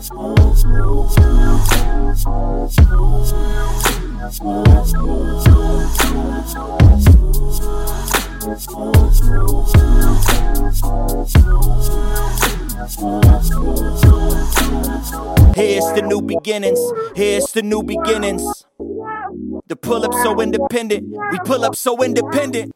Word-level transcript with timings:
Here's 0.00 0.14
the 15.92 16.02
new 16.06 16.22
beginnings. 16.22 16.80
Here's 17.14 17.52
the 17.52 17.60
new 17.62 17.82
beginnings. 17.82 18.42
The 19.66 19.76
pull 19.76 20.06
up 20.06 20.14
so 20.14 20.40
independent. 20.40 21.14
We 21.30 21.38
pull 21.44 21.62
up 21.62 21.76
so 21.76 22.02
independent. 22.02 22.72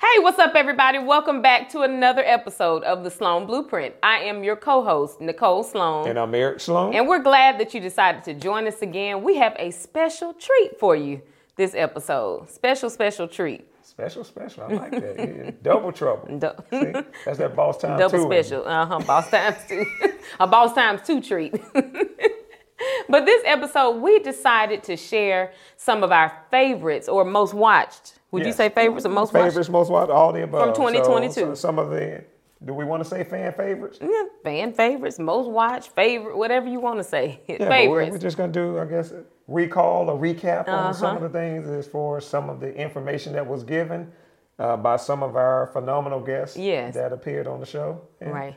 Hey, 0.00 0.18
what's 0.22 0.38
up, 0.38 0.54
everybody? 0.54 0.98
Welcome 0.98 1.42
back 1.42 1.68
to 1.70 1.82
another 1.82 2.22
episode 2.24 2.82
of 2.84 3.04
the 3.04 3.10
Sloan 3.10 3.46
Blueprint. 3.46 3.94
I 4.02 4.20
am 4.20 4.42
your 4.42 4.56
co 4.56 4.82
host, 4.82 5.20
Nicole 5.20 5.62
Sloan. 5.62 6.08
And 6.08 6.18
I'm 6.18 6.34
Eric 6.34 6.60
Sloan. 6.60 6.94
And 6.94 7.06
we're 7.06 7.18
glad 7.22 7.58
that 7.60 7.74
you 7.74 7.80
decided 7.80 8.24
to 8.24 8.34
join 8.34 8.66
us 8.66 8.80
again. 8.80 9.22
We 9.22 9.36
have 9.36 9.54
a 9.58 9.70
special 9.70 10.32
treat 10.32 10.78
for 10.80 10.96
you 10.96 11.20
this 11.56 11.74
episode. 11.74 12.48
Special, 12.50 12.88
special 12.88 13.28
treat. 13.28 13.66
Special, 13.82 14.24
special. 14.24 14.62
I 14.64 14.66
like 14.72 14.90
that. 14.92 15.16
Yeah. 15.18 15.50
Double 15.62 15.92
trouble. 15.92 16.28
Du- 16.38 16.54
See? 16.70 16.92
That's 17.26 17.38
that 17.38 17.54
boss 17.54 17.76
time 17.78 17.98
Double 17.98 18.18
two. 18.18 18.24
special. 18.24 18.66
Uh 18.66 18.86
huh. 18.86 19.00
Boss 19.00 19.30
times 19.30 19.56
two. 19.68 19.84
a 20.40 20.46
boss 20.46 20.72
times 20.74 21.02
two 21.06 21.20
treat. 21.20 21.54
but 23.08 23.24
this 23.26 23.42
episode, 23.46 23.92
we 24.00 24.18
decided 24.20 24.82
to 24.84 24.96
share 24.96 25.52
some 25.76 26.02
of 26.02 26.12
our 26.12 26.32
favorites 26.50 27.08
or 27.08 27.24
most 27.24 27.54
watched. 27.54 28.18
Would 28.32 28.46
you 28.46 28.52
say 28.52 28.68
favorites 28.68 29.04
or 29.06 29.10
most 29.10 29.32
watched? 29.32 29.44
Favorites, 29.48 29.68
most 29.68 29.90
watched, 29.90 30.10
all 30.10 30.32
the 30.32 30.42
above. 30.44 30.62
From 30.62 30.74
2022. 30.74 31.32
So, 31.32 31.40
so 31.48 31.54
some 31.54 31.78
of 31.78 31.90
the, 31.90 32.24
do 32.64 32.72
we 32.74 32.84
want 32.84 33.02
to 33.02 33.08
say 33.08 33.24
fan 33.24 33.52
favorites? 33.52 33.98
Yeah, 34.00 34.24
fan 34.44 34.72
favorites, 34.72 35.18
most 35.18 35.48
watched, 35.50 35.88
favorite, 35.94 36.36
whatever 36.36 36.68
you 36.68 36.78
want 36.80 36.98
to 36.98 37.04
say. 37.04 37.40
Yeah, 37.48 37.56
but 37.58 37.88
we're, 37.90 38.08
we're 38.10 38.18
just 38.18 38.36
going 38.36 38.52
to 38.52 38.58
do, 38.58 38.78
I 38.78 38.84
guess, 38.84 39.10
a 39.10 39.24
recall 39.48 40.08
or 40.10 40.18
recap 40.20 40.68
on 40.68 40.94
some 40.94 41.16
Uh-huh. 41.16 41.24
of 41.24 41.32
the 41.32 41.38
things 41.38 41.68
as 41.68 41.86
far 41.88 42.18
as 42.18 42.26
some 42.26 42.48
of 42.48 42.60
the 42.60 42.72
information 42.74 43.32
that 43.32 43.46
was 43.46 43.64
given 43.64 44.12
uh, 44.60 44.76
by 44.76 44.96
some 44.96 45.22
of 45.24 45.36
our 45.36 45.68
phenomenal 45.72 46.20
guests 46.20 46.56
Yes. 46.56 46.94
that 46.94 47.12
appeared 47.12 47.46
on 47.48 47.58
the 47.60 47.66
show. 47.66 48.00
And 48.20 48.32
right. 48.32 48.56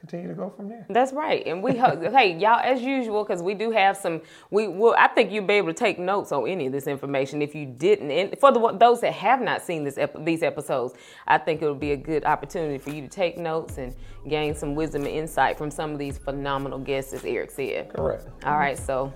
Continue 0.00 0.28
to 0.28 0.34
go 0.34 0.48
from 0.48 0.70
there. 0.70 0.86
That's 0.88 1.12
right. 1.12 1.46
And 1.46 1.62
we 1.62 1.76
hope, 1.76 2.02
hey, 2.12 2.34
y'all, 2.38 2.58
as 2.58 2.80
usual, 2.80 3.22
because 3.22 3.42
we 3.42 3.52
do 3.52 3.70
have 3.70 3.98
some, 3.98 4.22
we 4.50 4.66
will, 4.66 4.94
I 4.98 5.08
think 5.08 5.30
you'll 5.30 5.44
be 5.44 5.54
able 5.54 5.68
to 5.68 5.74
take 5.74 5.98
notes 5.98 6.32
on 6.32 6.48
any 6.48 6.66
of 6.66 6.72
this 6.72 6.86
information. 6.86 7.42
If 7.42 7.54
you 7.54 7.66
didn't, 7.66 8.10
and 8.10 8.38
for 8.38 8.50
the 8.50 8.78
those 8.78 9.02
that 9.02 9.12
have 9.12 9.42
not 9.42 9.60
seen 9.60 9.84
this 9.84 9.98
ep- 9.98 10.24
these 10.24 10.42
episodes, 10.42 10.94
I 11.26 11.36
think 11.36 11.60
it 11.60 11.66
will 11.66 11.74
be 11.74 11.92
a 11.92 11.98
good 11.98 12.24
opportunity 12.24 12.78
for 12.78 12.88
you 12.88 13.02
to 13.02 13.08
take 13.08 13.36
notes 13.36 13.76
and 13.76 13.94
gain 14.26 14.54
some 14.54 14.74
wisdom 14.74 15.02
and 15.02 15.10
insight 15.10 15.58
from 15.58 15.70
some 15.70 15.92
of 15.92 15.98
these 15.98 16.16
phenomenal 16.16 16.78
guests, 16.78 17.12
as 17.12 17.22
Eric 17.26 17.50
said. 17.50 17.92
Correct. 17.92 18.26
All 18.44 18.56
right, 18.56 18.78
so, 18.78 19.12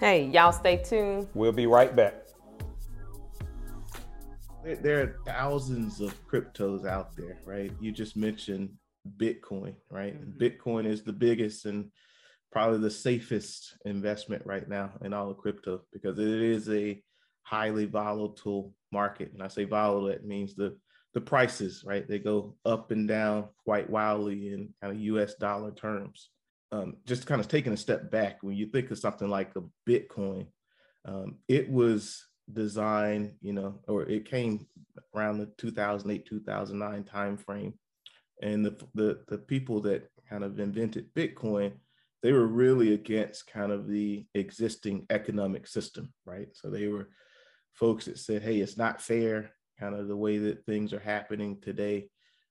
hey, 0.00 0.26
y'all 0.26 0.50
stay 0.50 0.78
tuned. 0.78 1.28
We'll 1.34 1.52
be 1.52 1.66
right 1.66 1.94
back. 1.94 2.14
There, 4.64 4.76
there 4.76 5.00
are 5.00 5.16
thousands 5.24 6.00
of 6.00 6.12
cryptos 6.26 6.88
out 6.88 7.14
there, 7.14 7.38
right? 7.44 7.70
You 7.80 7.92
just 7.92 8.16
mentioned 8.16 8.70
Bitcoin, 9.16 9.74
right? 9.90 10.14
And 10.14 10.38
Bitcoin 10.38 10.86
is 10.86 11.02
the 11.02 11.12
biggest 11.12 11.66
and 11.66 11.90
probably 12.52 12.78
the 12.78 12.90
safest 12.90 13.76
investment 13.84 14.42
right 14.46 14.68
now 14.68 14.92
in 15.02 15.12
all 15.12 15.30
of 15.30 15.38
crypto 15.38 15.82
because 15.92 16.18
it 16.18 16.28
is 16.28 16.68
a 16.70 17.02
highly 17.42 17.84
volatile 17.84 18.72
market. 18.92 19.32
And 19.32 19.42
I 19.42 19.48
say 19.48 19.64
volatile, 19.64 20.08
that 20.08 20.24
means 20.24 20.54
the 20.54 20.76
the 21.14 21.20
prices, 21.20 21.84
right? 21.86 22.06
They 22.08 22.18
go 22.18 22.56
up 22.64 22.90
and 22.90 23.06
down 23.06 23.48
quite 23.64 23.88
wildly 23.88 24.52
in 24.52 24.74
kind 24.80 24.92
of 24.92 25.00
US 25.00 25.34
dollar 25.34 25.70
terms. 25.70 26.30
Um, 26.72 26.96
just 27.06 27.26
kind 27.26 27.40
of 27.40 27.46
taking 27.46 27.72
a 27.72 27.76
step 27.76 28.10
back, 28.10 28.38
when 28.42 28.56
you 28.56 28.66
think 28.66 28.90
of 28.90 28.98
something 28.98 29.28
like 29.28 29.52
a 29.54 29.62
Bitcoin, 29.88 30.48
um, 31.04 31.36
it 31.46 31.70
was 31.70 32.26
designed, 32.52 33.34
you 33.40 33.52
know, 33.52 33.78
or 33.86 34.02
it 34.08 34.28
came 34.28 34.66
around 35.14 35.38
the 35.38 35.46
2008, 35.58 36.26
2009 36.26 37.04
timeframe. 37.04 37.74
And 38.42 38.64
the, 38.64 38.76
the, 38.94 39.20
the 39.28 39.38
people 39.38 39.80
that 39.82 40.08
kind 40.28 40.44
of 40.44 40.58
invented 40.58 41.14
Bitcoin, 41.14 41.72
they 42.22 42.32
were 42.32 42.46
really 42.46 42.94
against 42.94 43.46
kind 43.46 43.70
of 43.70 43.86
the 43.86 44.26
existing 44.34 45.06
economic 45.10 45.66
system, 45.66 46.12
right? 46.24 46.48
So 46.52 46.70
they 46.70 46.88
were 46.88 47.08
folks 47.72 48.06
that 48.06 48.18
said, 48.18 48.42
hey, 48.42 48.60
it's 48.60 48.76
not 48.76 49.02
fair, 49.02 49.50
kind 49.78 49.94
of 49.94 50.08
the 50.08 50.16
way 50.16 50.38
that 50.38 50.64
things 50.64 50.92
are 50.92 51.00
happening 51.00 51.60
today. 51.60 52.08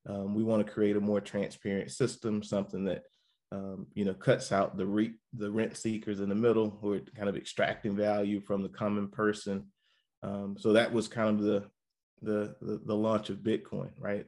Um, 0.08 0.36
we 0.36 0.44
want 0.44 0.66
to 0.66 0.72
create 0.72 0.98
a 0.98 1.02
more 1.02 1.22
transparent 1.22 1.92
system, 1.92 2.44
something 2.44 2.84
that 2.86 3.04
um, 3.52 3.86
you 3.94 4.04
know 4.04 4.14
cuts 4.16 4.52
out 4.52 4.78
the 4.78 4.86
re- 4.86 5.16
the 5.34 5.50
rent 5.50 5.78
seekers 5.78 6.20
in 6.20 6.30
the 6.30 6.36
middle 6.36 6.78
who 6.82 6.94
are 6.94 7.00
kind 7.16 7.30
of 7.30 7.38
extracting 7.38 7.96
value 7.96 8.42
from 8.42 8.64
the 8.64 8.70
common 8.70 9.08
person. 9.08 9.68
Um, 10.24 10.56
so 10.60 10.74
that 10.74 10.92
was 10.92 11.08
kind 11.08 11.40
of 11.40 11.46
the 11.46 11.64
the 12.22 12.56
the, 12.62 12.82
the 12.86 12.96
launch 12.96 13.30
of 13.30 13.38
Bitcoin, 13.38 13.92
right? 13.98 14.26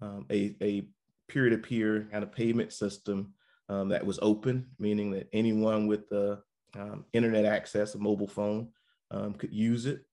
Um, 0.00 0.26
a 0.30 0.56
a 0.62 0.88
peer 1.28 1.50
to 1.50 1.58
peer 1.58 2.08
kind 2.10 2.24
of 2.24 2.32
payment 2.32 2.72
system 2.72 3.34
um, 3.68 3.88
that 3.90 4.04
was 4.04 4.18
open, 4.22 4.66
meaning 4.78 5.10
that 5.12 5.28
anyone 5.32 5.86
with 5.86 6.08
the 6.08 6.42
um, 6.76 7.04
internet 7.12 7.44
access, 7.44 7.94
a 7.94 7.98
mobile 7.98 8.28
phone, 8.28 8.68
um, 9.10 9.34
could 9.34 9.52
use 9.52 9.86
it. 9.86 10.04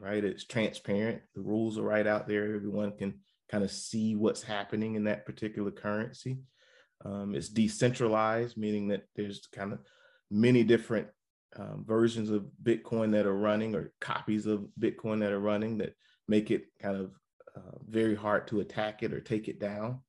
Right? 0.00 0.24
It's 0.24 0.44
transparent. 0.44 1.22
The 1.34 1.42
rules 1.42 1.78
are 1.78 1.82
right 1.82 2.06
out 2.06 2.26
there. 2.26 2.56
Everyone 2.56 2.92
can 2.92 3.20
kind 3.48 3.62
of 3.62 3.70
see 3.70 4.16
what's 4.16 4.42
happening 4.42 4.96
in 4.96 5.04
that 5.04 5.24
particular 5.24 5.70
currency. 5.70 6.38
Um, 7.04 7.34
it's 7.34 7.48
decentralized, 7.48 8.56
meaning 8.56 8.88
that 8.88 9.04
there's 9.14 9.46
kind 9.52 9.72
of 9.72 9.78
many 10.30 10.64
different 10.64 11.08
um, 11.56 11.84
versions 11.86 12.30
of 12.30 12.46
Bitcoin 12.62 13.12
that 13.12 13.26
are 13.26 13.36
running 13.36 13.74
or 13.74 13.92
copies 14.00 14.46
of 14.46 14.66
Bitcoin 14.78 15.20
that 15.20 15.32
are 15.32 15.40
running 15.40 15.78
that 15.78 15.94
make 16.26 16.50
it 16.50 16.64
kind 16.80 16.96
of 16.96 17.12
uh, 17.56 17.78
very 17.88 18.14
hard 18.14 18.48
to 18.48 18.60
attack 18.60 19.02
it 19.02 19.12
or 19.12 19.20
take 19.20 19.48
it 19.48 19.60
down. 19.60 20.00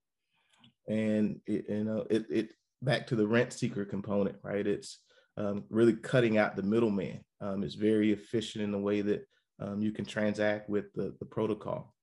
And 0.88 1.42
it, 1.48 1.66
you 1.70 1.84
know, 1.84 2.06
it, 2.10 2.26
it 2.30 2.50
back 2.82 3.08
to 3.08 3.16
the 3.16 3.28
rent 3.28 3.54
seeker 3.54 3.86
component, 3.86 4.38
right? 4.44 4.66
It's 4.66 5.00
um, 5.38 5.64
really 5.70 5.94
cutting 5.94 6.38
out 6.38 6.56
the 6.56 6.64
middleman. 6.64 7.22
Um, 7.42 7.64
it's 7.64 7.76
very 7.76 8.12
efficient 8.12 8.64
in 8.64 8.72
the 8.72 8.80
way 8.80 9.02
that 9.02 9.28
um, 9.60 9.82
you 9.82 9.92
can 9.92 10.06
transact 10.06 10.70
with 10.70 10.94
the, 10.94 11.16
the 11.20 11.26
protocol. 11.26 11.94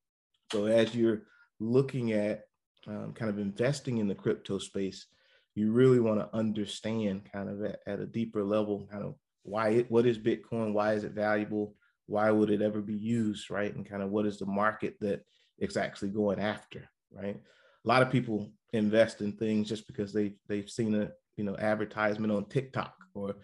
So 0.52 0.66
as 0.66 0.94
you're 0.94 1.22
looking 1.60 2.12
at 2.12 2.42
um, 2.86 3.12
kind 3.14 3.30
of 3.30 3.38
investing 3.38 3.98
in 3.98 4.08
the 4.08 4.14
crypto 4.14 4.58
space, 4.58 5.06
you 5.54 5.72
really 5.72 6.00
want 6.00 6.18
to 6.18 6.36
understand 6.36 7.28
kind 7.32 7.48
of 7.48 7.62
at, 7.62 7.80
at 7.86 8.00
a 8.00 8.06
deeper 8.06 8.42
level, 8.42 8.88
kind 8.90 9.04
of 9.04 9.14
why 9.44 9.70
it, 9.70 9.90
what 9.90 10.06
is 10.06 10.18
Bitcoin? 10.18 10.72
Why 10.72 10.94
is 10.94 11.04
it 11.04 11.12
valuable? 11.12 11.74
Why 12.12 12.31
would 12.31 12.50
it 12.50 12.61
ever 12.61 12.82
be 12.82 12.94
used? 12.94 13.50
Right. 13.50 13.75
And 13.75 13.88
kind 13.88 14.03
of 14.03 14.11
what 14.11 14.26
is 14.26 14.38
the 14.38 14.44
market 14.44 14.97
that 15.00 15.25
it's 15.56 15.79
actually 15.79 16.11
going 16.11 16.38
after? 16.38 16.91
Right. 17.11 17.41
A 17.85 17.88
lot 17.88 18.03
of 18.03 18.11
people 18.11 18.53
invest 18.75 19.23
in 19.23 19.32
things 19.32 19.67
just 19.67 19.87
because 19.87 20.12
they 20.12 20.35
they've 20.47 20.69
seen 20.69 20.94
a 20.94 21.11
you 21.37 21.44
know 21.44 21.56
advertisement 21.56 22.31
on 22.31 22.44
TikTok 22.44 22.94
or 23.14 23.37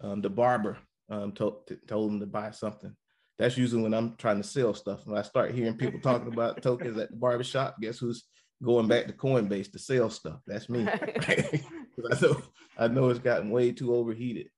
um, 0.00 0.20
the 0.22 0.30
barber 0.30 0.78
um, 1.10 1.32
told 1.32 1.68
told 1.88 2.12
them 2.12 2.20
to 2.20 2.26
buy 2.26 2.52
something. 2.52 2.94
That's 3.40 3.58
usually 3.58 3.82
when 3.82 3.92
I'm 3.92 4.14
trying 4.16 4.40
to 4.40 4.48
sell 4.48 4.72
stuff. 4.72 5.04
When 5.04 5.18
I 5.18 5.22
start 5.22 5.52
hearing 5.52 5.76
people 5.76 5.98
talking 5.98 6.32
about 6.32 6.62
tokens 6.62 6.96
at 6.98 7.10
the 7.10 7.16
barbershop, 7.16 7.80
guess 7.80 7.98
who's 7.98 8.22
going 8.62 8.86
back 8.86 9.06
to 9.06 9.12
Coinbase 9.12 9.72
to 9.72 9.80
sell 9.80 10.10
stuff? 10.10 10.38
That's 10.46 10.68
me. 10.68 10.86
I 10.88 12.20
know 12.20 12.42
I 12.78 12.86
know 12.86 13.08
it's 13.08 13.18
gotten 13.18 13.50
way 13.50 13.72
too 13.72 13.96
overheated. 13.96 14.48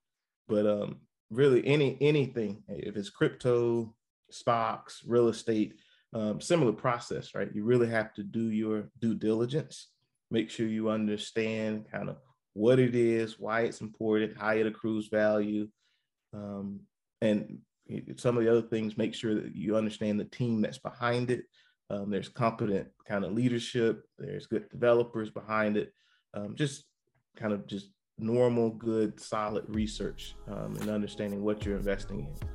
But 0.48 0.66
um, 0.66 1.00
really, 1.30 1.66
any 1.66 1.98
anything 2.00 2.62
if 2.68 2.96
it's 2.96 3.10
crypto, 3.10 3.94
stocks, 4.30 5.02
real 5.06 5.28
estate, 5.28 5.74
um, 6.14 6.40
similar 6.40 6.72
process, 6.72 7.34
right? 7.34 7.48
You 7.54 7.64
really 7.64 7.88
have 7.88 8.14
to 8.14 8.22
do 8.22 8.50
your 8.50 8.88
due 9.00 9.14
diligence. 9.14 9.88
Make 10.30 10.50
sure 10.50 10.66
you 10.66 10.90
understand 10.90 11.86
kind 11.90 12.08
of 12.08 12.16
what 12.54 12.78
it 12.78 12.94
is, 12.94 13.38
why 13.38 13.62
it's 13.62 13.80
important, 13.80 14.38
how 14.38 14.54
it 14.54 14.66
accrues 14.66 15.08
value, 15.08 15.68
um, 16.32 16.80
and 17.20 17.58
some 18.16 18.36
of 18.36 18.44
the 18.44 18.50
other 18.50 18.66
things. 18.66 18.96
Make 18.96 19.14
sure 19.14 19.34
that 19.34 19.54
you 19.54 19.76
understand 19.76 20.18
the 20.18 20.24
team 20.24 20.60
that's 20.62 20.78
behind 20.78 21.30
it. 21.30 21.44
Um, 21.90 22.10
there's 22.10 22.28
competent 22.28 22.88
kind 23.06 23.24
of 23.24 23.32
leadership. 23.32 24.04
There's 24.18 24.46
good 24.46 24.70
developers 24.70 25.30
behind 25.30 25.76
it. 25.76 25.92
Um, 26.32 26.54
just 26.56 26.84
kind 27.36 27.52
of 27.52 27.66
just 27.66 27.88
normal, 28.18 28.70
good, 28.70 29.18
solid 29.20 29.64
research 29.68 30.34
um, 30.48 30.76
and 30.80 30.90
understanding 30.90 31.42
what 31.42 31.64
you're 31.64 31.76
investing 31.76 32.20
in. 32.20 32.48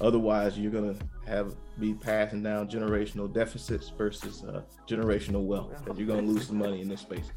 Otherwise, 0.00 0.58
you're 0.58 0.72
going 0.72 0.94
to 0.94 1.04
have 1.26 1.54
be 1.78 1.94
passing 1.94 2.42
down 2.42 2.68
generational 2.68 3.32
deficits 3.32 3.90
versus 3.90 4.42
uh, 4.44 4.62
generational 4.88 5.44
wealth 5.44 5.72
because 5.84 5.98
you're 5.98 6.06
going 6.06 6.24
to 6.24 6.32
lose 6.32 6.46
some 6.46 6.58
money 6.58 6.80
in 6.80 6.88
this 6.88 7.00
space. 7.00 7.30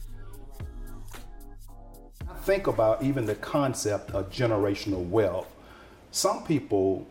Think 2.43 2.67
about 2.67 3.03
even 3.03 3.25
the 3.25 3.35
concept 3.35 4.11
of 4.11 4.29
generational 4.29 5.07
wealth. 5.09 5.47
Some 6.11 6.43
people, 6.43 7.05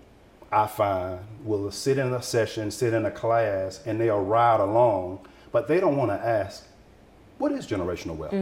I 0.50 0.66
find, 0.66 1.20
will 1.44 1.70
sit 1.70 1.98
in 1.98 2.12
a 2.14 2.22
session, 2.22 2.70
sit 2.70 2.94
in 2.94 3.04
a 3.04 3.10
class, 3.10 3.80
and 3.84 4.00
they'll 4.00 4.24
ride 4.24 4.60
along, 4.60 5.26
but 5.52 5.68
they 5.68 5.78
don't 5.80 5.96
want 5.96 6.10
to 6.10 6.26
ask, 6.26 6.66
what 7.38 7.52
is 7.52 7.66
generational 7.66 8.16
wealth? 8.16 8.32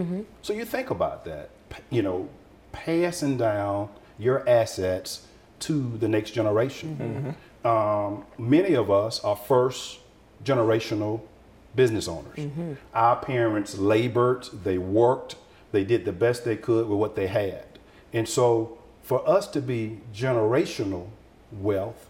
So 0.42 0.52
you 0.52 0.64
think 0.64 0.90
about 0.90 1.24
that. 1.24 1.50
You 1.90 2.02
know, 2.02 2.28
passing 2.72 3.36
down 3.36 3.88
your 4.18 4.48
assets 4.48 5.26
to 5.60 5.96
the 5.98 6.08
next 6.08 6.32
generation. 6.32 7.34
Mm-hmm. 7.64 7.66
Um, 7.66 8.24
many 8.38 8.74
of 8.74 8.90
us 8.90 9.22
are 9.22 9.36
first 9.36 10.00
generational 10.44 11.20
business 11.74 12.08
owners. 12.08 12.36
Mm-hmm. 12.36 12.74
Our 12.94 13.16
parents 13.16 13.78
labored, 13.78 14.48
they 14.64 14.78
worked, 14.78 15.36
they 15.70 15.84
did 15.84 16.04
the 16.04 16.12
best 16.12 16.44
they 16.44 16.56
could 16.56 16.88
with 16.88 16.98
what 16.98 17.16
they 17.16 17.28
had. 17.28 17.64
And 18.12 18.28
so 18.28 18.78
for 19.02 19.26
us 19.28 19.46
to 19.48 19.60
be 19.60 20.00
generational 20.14 21.08
wealth, 21.52 22.08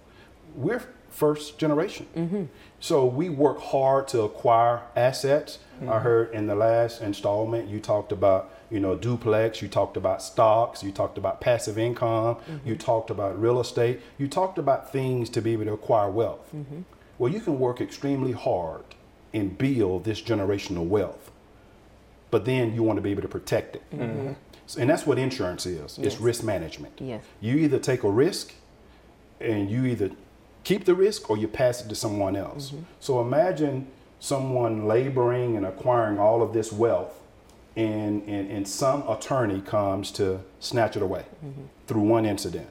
we're 0.55 0.83
first 1.11 1.59
generation. 1.59 2.07
Mm-hmm. 2.17 2.45
So 2.81 3.05
we 3.05 3.29
work 3.29 3.61
hard 3.61 4.09
to 4.09 4.23
acquire 4.23 4.83
assets. 4.97 5.59
I 5.87 5.99
heard 5.99 6.33
in 6.33 6.47
the 6.47 6.55
last 6.55 7.03
installment 7.03 7.69
you 7.69 7.81
talked 7.81 8.13
about, 8.13 8.51
you 8.73 8.81
know, 8.81 8.97
duplex, 8.97 9.61
you 9.61 9.69
talked 9.69 9.99
about 9.99 10.23
stocks, 10.23 10.83
you 10.83 10.91
talked 10.91 11.19
about 11.19 11.43
passive 11.43 11.79
income, 11.79 12.37
mm-hmm. 12.37 12.67
you 12.67 12.75
talked 12.75 13.11
about 13.11 13.41
real 13.41 13.61
estate, 13.61 14.01
you 14.17 14.27
talked 14.27 14.57
about 14.59 14.91
things 14.91 15.29
to 15.29 15.43
be 15.43 15.53
able 15.53 15.67
to 15.67 15.75
acquire 15.75 16.11
wealth. 16.11 16.49
Mm-hmm. 16.57 16.81
Well, 17.19 17.31
you 17.31 17.41
can 17.41 17.59
work 17.59 17.83
extremely 17.83 18.33
hard 18.33 18.85
and 19.35 19.57
build 19.59 20.05
this 20.05 20.23
generational 20.23 20.87
wealth, 20.87 21.31
but 22.31 22.47
then 22.47 22.75
you 22.75 22.83
want 22.83 22.97
to 22.97 23.03
be 23.03 23.11
able 23.11 23.23
to 23.23 23.29
protect 23.29 23.77
it. 23.77 23.83
Mm-hmm. 23.95 24.33
So- 24.67 24.81
And 24.81 24.89
that's 24.89 25.07
what 25.07 25.19
insurance 25.19 25.67
is. 25.67 25.99
It's 25.99 26.19
risk 26.19 26.43
management. 26.43 26.95
Yes. 26.99 27.23
You 27.43 27.57
either 27.57 27.79
take 27.79 28.05
a 28.05 28.11
risk 28.11 28.55
and 29.39 29.71
you 29.71 29.85
either 29.85 30.13
keep 30.65 30.87
the 30.87 30.95
risk 30.95 31.29
or 31.29 31.37
you 31.37 31.47
pass 31.47 31.85
it 31.85 31.89
to 31.91 31.95
someone 31.95 32.37
else. 32.37 32.73
So 33.01 33.21
imagine 33.21 33.89
someone 34.19 34.87
laboring 34.87 35.57
and 35.57 35.67
acquiring 35.67 36.19
all 36.19 36.43
of 36.43 36.55
this 36.55 36.73
wealth 36.73 37.19
and, 37.77 38.23
and, 38.29 38.51
and 38.51 38.69
some 38.69 39.09
attorney 39.09 39.61
comes 39.61 40.11
to 40.13 40.41
snatch 40.61 40.97
it 40.97 41.03
away 41.03 41.25
through 41.87 42.03
one 42.03 42.27
incident. 42.27 42.69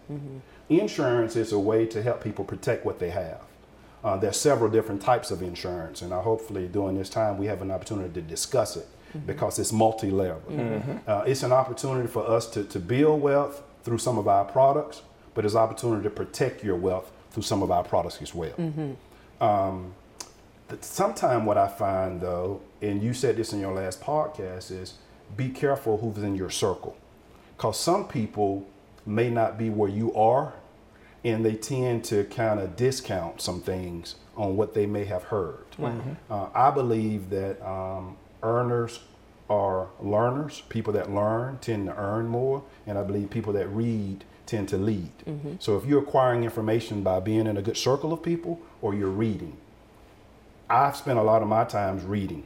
Insurance 0.70 1.36
is 1.36 1.52
a 1.52 1.60
way 1.60 1.86
to 1.88 2.02
help 2.02 2.24
people 2.24 2.46
protect 2.46 2.86
what 2.86 3.00
they 3.00 3.10
have. 3.10 3.42
Uh, 4.04 4.18
there's 4.18 4.38
several 4.40 4.70
different 4.70 5.02
types 5.02 5.30
of 5.32 5.42
insurance, 5.44 6.02
and 6.02 6.14
I 6.14 6.22
hopefully 6.22 6.68
during 6.68 6.98
this 6.98 7.10
time 7.10 7.38
we 7.38 7.46
have 7.48 7.62
an 7.62 7.70
opportunity 7.72 8.14
to 8.14 8.22
discuss 8.22 8.78
it 8.78 8.88
because 9.26 9.60
it's 9.60 9.72
multi-level. 9.74 10.42
Uh, 11.08 11.24
it's 11.28 11.44
an 11.44 11.52
opportunity 11.52 12.08
for 12.08 12.26
us 12.28 12.48
to, 12.52 12.64
to 12.64 12.80
build 12.80 13.22
wealth 13.22 13.62
through 13.84 13.98
some 13.98 14.18
of 14.18 14.28
our 14.28 14.46
products, 14.46 15.02
but 15.34 15.46
it's 15.46 15.54
an 15.56 15.60
opportunity 15.62 16.04
to 16.04 16.10
protect 16.10 16.64
your 16.64 16.78
wealth 16.78 17.12
through 17.32 17.44
some 17.44 17.62
of 17.64 17.70
our 17.72 17.84
products 17.84 18.22
as 18.22 18.34
well. 18.34 18.54
Um, 19.42 19.94
Sometimes 20.82 21.46
what 21.46 21.58
I 21.58 21.68
find 21.68 22.22
though, 22.22 22.62
and 22.82 23.04
you 23.04 23.14
said 23.14 23.38
this 23.38 23.54
in 23.54 23.60
your 23.60 23.74
last 23.74 24.02
podcast, 24.02 24.72
is 24.72 24.96
be 25.36 25.50
careful 25.50 25.98
who's 25.98 26.24
in 26.24 26.36
your 26.36 26.50
circle. 26.50 26.96
Because 27.58 27.80
some 27.80 28.08
people 28.08 28.66
may 29.06 29.30
not 29.30 29.58
be 29.58 29.70
where 29.70 29.90
you 29.90 30.14
are, 30.16 30.54
and 31.24 31.46
they 31.46 31.56
tend 31.56 32.04
to 32.06 32.24
kind 32.26 32.60
of 32.60 32.76
discount 32.76 33.42
some 33.42 33.62
things 33.62 34.16
on 34.36 34.58
what 34.58 34.74
they 34.74 34.86
may 34.86 35.06
have 35.06 35.24
heard. 35.24 35.66
Uh, 36.30 36.48
I 36.56 36.72
believe 36.72 37.30
that 37.30 37.62
um, 37.68 38.18
earners 38.42 39.02
are 39.50 39.90
learners. 40.02 40.64
People 40.70 40.94
that 40.94 41.12
learn 41.12 41.60
tend 41.60 41.88
to 41.88 41.96
earn 41.98 42.28
more, 42.28 42.64
and 42.88 42.98
I 42.98 43.04
believe 43.04 43.30
people 43.30 43.54
that 43.54 43.68
read 43.68 44.24
tend 44.48 44.70
to 44.70 44.78
lead. 44.78 45.12
So 45.60 45.78
if 45.78 45.86
you're 45.86 46.02
acquiring 46.02 46.44
information 46.44 47.04
by 47.04 47.20
being 47.20 47.46
in 47.48 47.58
a 47.58 47.62
good 47.62 47.78
circle 47.78 48.12
of 48.14 48.24
people, 48.24 48.60
or 48.82 48.96
you're 48.96 49.10
reading, 49.10 49.58
I've 50.72 50.96
spent 50.96 51.20
a 51.20 51.24
lot 51.24 51.42
of 51.42 51.48
my 51.48 51.66
times 51.66 52.04
reading. 52.04 52.44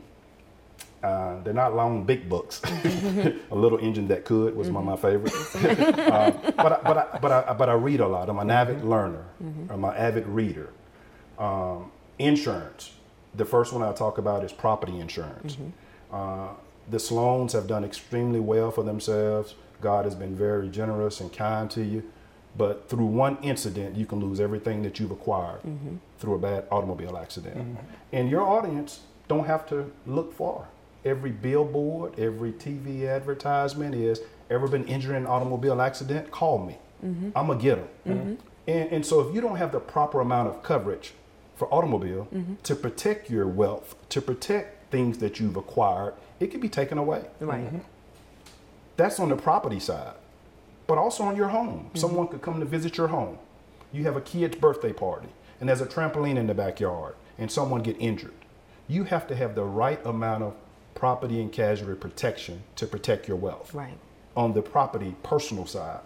Uh, 1.03 1.39
they're 1.43 1.53
not 1.53 1.75
long, 1.75 2.03
big 2.03 2.27
books. 2.27 2.61
a 3.51 3.55
little 3.55 3.77
engine 3.77 4.07
that 4.07 4.25
could 4.25 4.55
was 4.55 4.71
one 4.71 4.87
of 4.87 4.89
my 4.89 4.95
favorites. 4.95 5.55
uh, 5.55 6.31
but 6.57 6.71
I, 6.73 6.79
but 6.81 6.97
I, 6.97 7.19
but 7.21 7.31
I, 7.31 7.53
but 7.53 7.69
I 7.69 7.73
read 7.73 7.99
a 7.99 8.07
lot. 8.07 8.27
I'm 8.27 8.39
an 8.39 8.49
avid 8.49 8.83
learner. 8.83 9.25
I'm 9.69 9.83
an 9.83 9.93
avid 9.95 10.25
reader. 10.25 10.69
Um, 11.37 11.91
insurance. 12.17 12.93
The 13.35 13.45
first 13.45 13.71
one 13.71 13.83
I'll 13.83 13.93
talk 13.93 14.17
about 14.17 14.43
is 14.43 14.51
property 14.51 14.99
insurance. 14.99 15.57
Uh, 16.11 16.49
the 16.89 16.97
Sloans 16.97 17.51
have 17.51 17.67
done 17.67 17.83
extremely 17.83 18.39
well 18.39 18.71
for 18.71 18.83
themselves. 18.83 19.55
God 19.81 20.05
has 20.05 20.15
been 20.15 20.35
very 20.35 20.69
generous 20.69 21.19
and 21.19 21.31
kind 21.31 21.69
to 21.71 21.83
you. 21.83 22.03
But 22.57 22.89
through 22.89 23.05
one 23.05 23.37
incident, 23.41 23.95
you 23.95 24.05
can 24.05 24.19
lose 24.19 24.39
everything 24.39 24.81
that 24.83 24.99
you've 24.99 25.11
acquired 25.11 25.61
mm-hmm. 25.63 25.97
through 26.19 26.35
a 26.35 26.39
bad 26.39 26.65
automobile 26.71 27.17
accident. 27.17 27.57
Mm-hmm. 27.57 27.75
And 28.13 28.29
your 28.29 28.43
audience 28.43 29.01
don't 29.27 29.45
have 29.45 29.67
to 29.69 29.91
look 30.05 30.33
far. 30.33 30.67
Every 31.03 31.31
billboard, 31.31 32.17
every 32.19 32.53
TV 32.53 33.07
advertisement 33.07 33.93
is 33.93 34.21
ever 34.49 34.67
been 34.67 34.85
injured 34.85 35.15
in 35.15 35.23
an 35.23 35.27
automobile 35.27 35.81
accident? 35.81 36.31
Call 36.31 36.59
me. 36.59 36.77
Mm-hmm. 37.05 37.29
I'm 37.35 37.47
gonna 37.47 37.59
get 37.59 38.03
them. 38.05 38.37
And, 38.67 38.91
and 38.91 39.05
so 39.05 39.19
if 39.19 39.35
you 39.35 39.41
don't 39.41 39.57
have 39.57 39.71
the 39.71 39.79
proper 39.79 40.21
amount 40.21 40.47
of 40.47 40.63
coverage 40.63 41.13
for 41.55 41.71
automobile 41.73 42.27
to 42.63 42.75
protect 42.75 43.29
your 43.29 43.47
wealth, 43.47 43.95
to 44.09 44.21
protect 44.21 44.91
things 44.91 45.19
that 45.19 45.39
you've 45.39 45.55
acquired, 45.55 46.13
it 46.39 46.47
can 46.51 46.59
be 46.59 46.69
taken 46.69 46.97
away. 46.97 47.25
Right. 47.39 47.69
That's 48.97 49.19
on 49.19 49.29
the 49.29 49.35
property 49.35 49.79
side, 49.79 50.13
but 50.87 50.97
also 50.97 51.23
on 51.23 51.35
your 51.35 51.49
home. 51.49 51.85
Mm-hmm. 51.87 51.97
Someone 51.97 52.27
could 52.27 52.41
come 52.41 52.59
to 52.59 52.65
visit 52.65 52.97
your 52.97 53.07
home. 53.07 53.37
You 53.91 54.03
have 54.03 54.15
a 54.15 54.21
kid's 54.21 54.55
birthday 54.57 54.93
party, 54.93 55.29
and 55.59 55.69
there's 55.69 55.81
a 55.81 55.85
trampoline 55.85 56.37
in 56.37 56.47
the 56.47 56.53
backyard, 56.53 57.15
and 57.37 57.51
someone 57.51 57.81
get 57.81 57.95
injured. 57.99 58.33
You 58.87 59.05
have 59.05 59.27
to 59.27 59.35
have 59.35 59.55
the 59.55 59.63
right 59.63 60.03
amount 60.05 60.43
of 60.43 60.53
property 60.93 61.41
and 61.41 61.51
casualty 61.51 61.99
protection 61.99 62.63
to 62.75 62.87
protect 62.87 63.27
your 63.27 63.37
wealth 63.37 63.73
Right. 63.73 63.97
on 64.35 64.53
the 64.53 64.61
property 64.61 65.15
personal 65.23 65.65
side. 65.65 66.01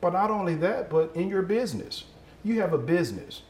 But 0.00 0.12
not 0.12 0.30
only 0.30 0.54
that, 0.56 0.90
but 0.90 1.14
in 1.14 1.28
your 1.28 1.42
business. 1.42 2.04
You 2.44 2.60
have 2.60 2.72
a 2.72 2.78
business. 2.78 3.42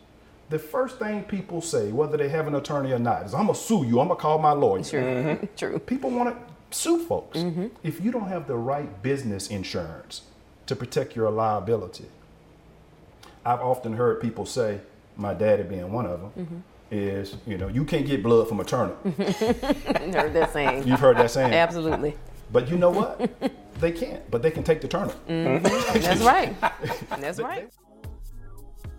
The 0.48 0.58
first 0.58 0.98
thing 0.98 1.24
people 1.24 1.60
say, 1.60 1.92
whether 1.92 2.16
they 2.16 2.30
have 2.30 2.46
an 2.46 2.54
attorney 2.54 2.90
or 2.92 2.98
not, 2.98 3.24
is 3.26 3.34
I'm 3.34 3.46
gonna 3.46 3.54
sue 3.54 3.84
you, 3.84 4.00
I'm 4.00 4.08
gonna 4.08 4.18
call 4.18 4.38
my 4.38 4.52
lawyer. 4.52 4.82
True. 4.82 5.00
Mm-hmm. 5.02 5.44
True. 5.56 5.78
People 5.78 6.10
want 6.10 6.30
to 6.34 6.76
sue 6.76 7.04
folks. 7.04 7.38
Mm-hmm. 7.38 7.66
If 7.82 8.02
you 8.02 8.10
don't 8.10 8.28
have 8.28 8.46
the 8.46 8.56
right 8.56 9.02
business 9.02 9.48
insurance 9.48 10.22
to 10.68 10.76
protect 10.76 11.16
your 11.16 11.30
liability, 11.30 12.04
I've 13.44 13.60
often 13.60 13.94
heard 13.94 14.20
people 14.20 14.46
say, 14.46 14.80
my 15.16 15.34
daddy 15.34 15.64
being 15.64 15.90
one 15.90 16.06
of 16.06 16.20
them, 16.20 16.32
mm-hmm. 16.38 16.58
is 16.90 17.36
you 17.46 17.58
know 17.58 17.68
you 17.68 17.84
can't 17.84 18.06
get 18.06 18.22
blood 18.22 18.48
from 18.48 18.60
a 18.60 18.64
turnip. 18.64 19.02
Heard 19.04 20.32
that 20.32 20.50
saying. 20.52 20.86
You've 20.86 21.00
heard 21.00 21.16
that 21.16 21.30
saying, 21.30 21.52
Absolutely. 21.52 22.14
but 22.52 22.70
you 22.70 22.78
know 22.78 22.90
what? 22.90 23.30
they 23.80 23.90
can't, 23.90 24.30
but 24.30 24.42
they 24.42 24.50
can 24.50 24.62
take 24.62 24.80
the 24.80 24.88
turnip. 24.88 25.16
Mm-hmm. 25.26 25.62
That's 26.00 26.20
right. 26.22 26.54
That's 27.20 27.40
right. 27.40 27.70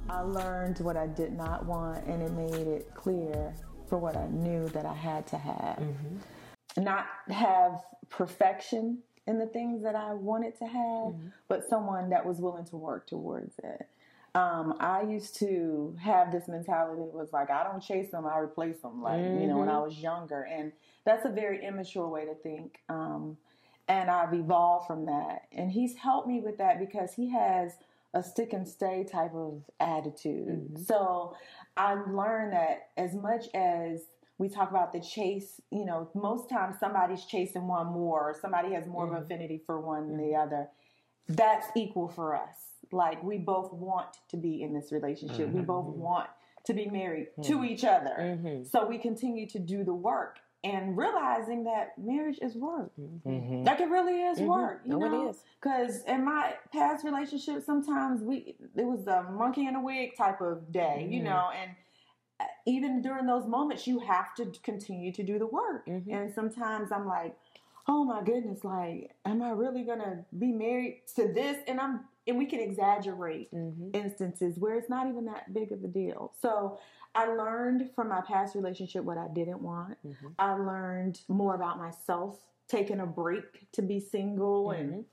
I 0.09 0.21
learned 0.21 0.79
what 0.79 0.97
I 0.97 1.07
did 1.07 1.33
not 1.33 1.65
want, 1.65 2.05
and 2.05 2.21
it 2.21 2.31
made 2.31 2.67
it 2.67 2.91
clear 2.95 3.53
for 3.87 3.97
what 3.97 4.17
I 4.17 4.27
knew 4.27 4.67
that 4.69 4.85
I 4.85 4.93
had 4.93 5.27
to 5.27 5.37
have. 5.37 5.77
Mm-hmm. 5.77 6.83
Not 6.83 7.05
have 7.29 7.83
perfection 8.09 8.99
in 9.29 9.37
the 9.37 9.45
things 9.45 9.83
that 9.83 9.95
I 9.95 10.13
wanted 10.13 10.57
to 10.57 10.65
have, 10.65 11.13
but 11.47 11.69
someone 11.69 12.09
that 12.09 12.25
was 12.25 12.39
willing 12.39 12.65
to 12.65 12.77
work 12.77 13.05
towards 13.05 13.53
it. 13.59 13.87
Um, 14.33 14.75
I 14.79 15.03
used 15.03 15.37
to 15.39 15.95
have 16.01 16.31
this 16.31 16.47
mentality 16.47 17.03
that 17.03 17.13
was 17.13 17.31
like, 17.31 17.51
I 17.51 17.63
don't 17.63 17.79
chase 17.79 18.09
them, 18.09 18.25
I 18.25 18.39
replace 18.39 18.79
them, 18.79 19.03
like, 19.03 19.19
you 19.19 19.47
know, 19.47 19.57
when 19.59 19.69
I 19.69 19.77
was 19.77 19.99
younger. 19.99 20.41
And 20.41 20.71
that's 21.05 21.25
a 21.25 21.29
very 21.29 21.63
immature 21.63 22.07
way 22.07 22.25
to 22.25 22.33
think. 22.33 22.79
Um, 22.89 23.37
and 23.87 24.09
I've 24.09 24.33
evolved 24.33 24.87
from 24.87 25.05
that. 25.05 25.43
And 25.51 25.71
he's 25.71 25.95
helped 25.95 26.27
me 26.27 26.41
with 26.41 26.57
that 26.57 26.79
because 26.79 27.13
he 27.13 27.29
has 27.29 27.73
a 28.15 28.23
stick 28.23 28.53
and 28.53 28.67
stay 28.67 29.03
type 29.03 29.35
of 29.35 29.61
attitude. 29.79 30.79
So 30.87 31.35
I 31.77 31.93
learned 31.93 32.53
that 32.53 32.89
as 32.97 33.13
much 33.13 33.45
as 33.53 34.01
we 34.39 34.47
talk 34.47 34.71
about 34.71 34.93
the 34.93 35.01
chase, 35.01 35.61
you 35.69 35.85
know, 35.85 36.09
most 36.15 36.49
times 36.49 36.77
somebody's 36.79 37.25
chasing 37.25 37.67
one 37.67 37.87
more, 37.87 38.29
or 38.31 38.37
somebody 38.41 38.73
has 38.73 38.87
more 38.87 39.05
of 39.05 39.11
an 39.11 39.21
affinity 39.21 39.61
for 39.65 39.79
one 39.79 40.07
than 40.07 40.17
the 40.17 40.35
other. 40.35 40.69
That's 41.27 41.67
equal 41.75 42.07
for 42.07 42.35
us. 42.35 42.55
Like 42.91 43.21
we 43.21 43.37
both 43.37 43.71
want 43.73 44.07
to 44.31 44.37
be 44.37 44.63
in 44.63 44.73
this 44.73 44.91
relationship. 44.91 45.49
We 45.49 45.61
both 45.61 45.85
mm-hmm. 45.85 45.99
want 45.99 46.29
to 46.65 46.73
be 46.73 46.87
married 46.87 47.27
hmm. 47.35 47.41
to 47.43 47.63
each 47.65 47.83
other. 47.83 48.15
Mm-hmm. 48.17 48.63
So 48.63 48.87
we 48.87 48.97
continue 48.97 49.47
to 49.49 49.59
do 49.59 49.83
the 49.83 49.93
work 49.93 50.37
and 50.63 50.97
realizing 50.97 51.65
that 51.65 51.97
marriage 51.97 52.39
is 52.41 52.55
work. 52.55 52.91
Mm-hmm. 52.99 53.63
Like 53.63 53.79
it 53.79 53.89
really 53.89 54.21
is 54.21 54.39
work. 54.39 54.81
You 54.85 54.97
No, 54.97 55.07
know? 55.07 55.29
is. 55.29 55.37
Because 55.61 56.03
in 56.05 56.25
my 56.25 56.53
past 56.73 57.05
relationship, 57.05 57.63
sometimes 57.65 58.21
we 58.21 58.55
it 58.75 58.85
was 58.85 59.05
a 59.07 59.23
monkey 59.23 59.67
in 59.67 59.75
a 59.75 59.83
wig 59.83 60.17
type 60.17 60.41
of 60.41 60.71
day, 60.71 61.07
you 61.09 61.23
know, 61.23 61.49
and 61.61 61.71
even 62.69 63.01
during 63.01 63.25
those 63.25 63.47
moments, 63.47 63.87
you 63.87 63.99
have 63.99 64.35
to 64.35 64.51
continue 64.63 65.11
to 65.13 65.23
do 65.23 65.39
the 65.39 65.47
work. 65.47 65.87
Mm-hmm. 65.87 66.13
And 66.13 66.33
sometimes 66.33 66.91
I'm 66.91 67.07
like, 67.07 67.35
oh 67.87 68.03
my 68.03 68.21
goodness, 68.21 68.63
like, 68.63 69.11
am 69.25 69.41
I 69.41 69.49
really 69.49 69.83
gonna 69.83 70.23
be 70.37 70.51
married 70.51 71.01
to 71.15 71.33
this? 71.33 71.57
And 71.67 71.79
I'm 71.79 72.01
and 72.27 72.37
we 72.37 72.45
can 72.45 72.59
exaggerate 72.59 73.51
mm-hmm. 73.51 73.89
instances 73.93 74.59
where 74.59 74.75
it's 74.75 74.89
not 74.89 75.07
even 75.07 75.25
that 75.25 75.51
big 75.51 75.71
of 75.71 75.83
a 75.83 75.87
deal. 75.87 76.31
So 76.39 76.77
I 77.15 77.25
learned 77.25 77.89
from 77.95 78.09
my 78.09 78.21
past 78.21 78.53
relationship 78.53 79.03
what 79.03 79.17
I 79.17 79.27
didn't 79.33 79.63
want. 79.63 79.97
Mm-hmm. 80.05 80.27
I 80.37 80.53
learned 80.53 81.21
more 81.27 81.55
about 81.55 81.79
myself, 81.79 82.37
taking 82.67 82.99
a 82.99 83.07
break 83.07 83.71
to 83.71 83.81
be 83.81 83.99
single 83.99 84.69
and 84.69 85.05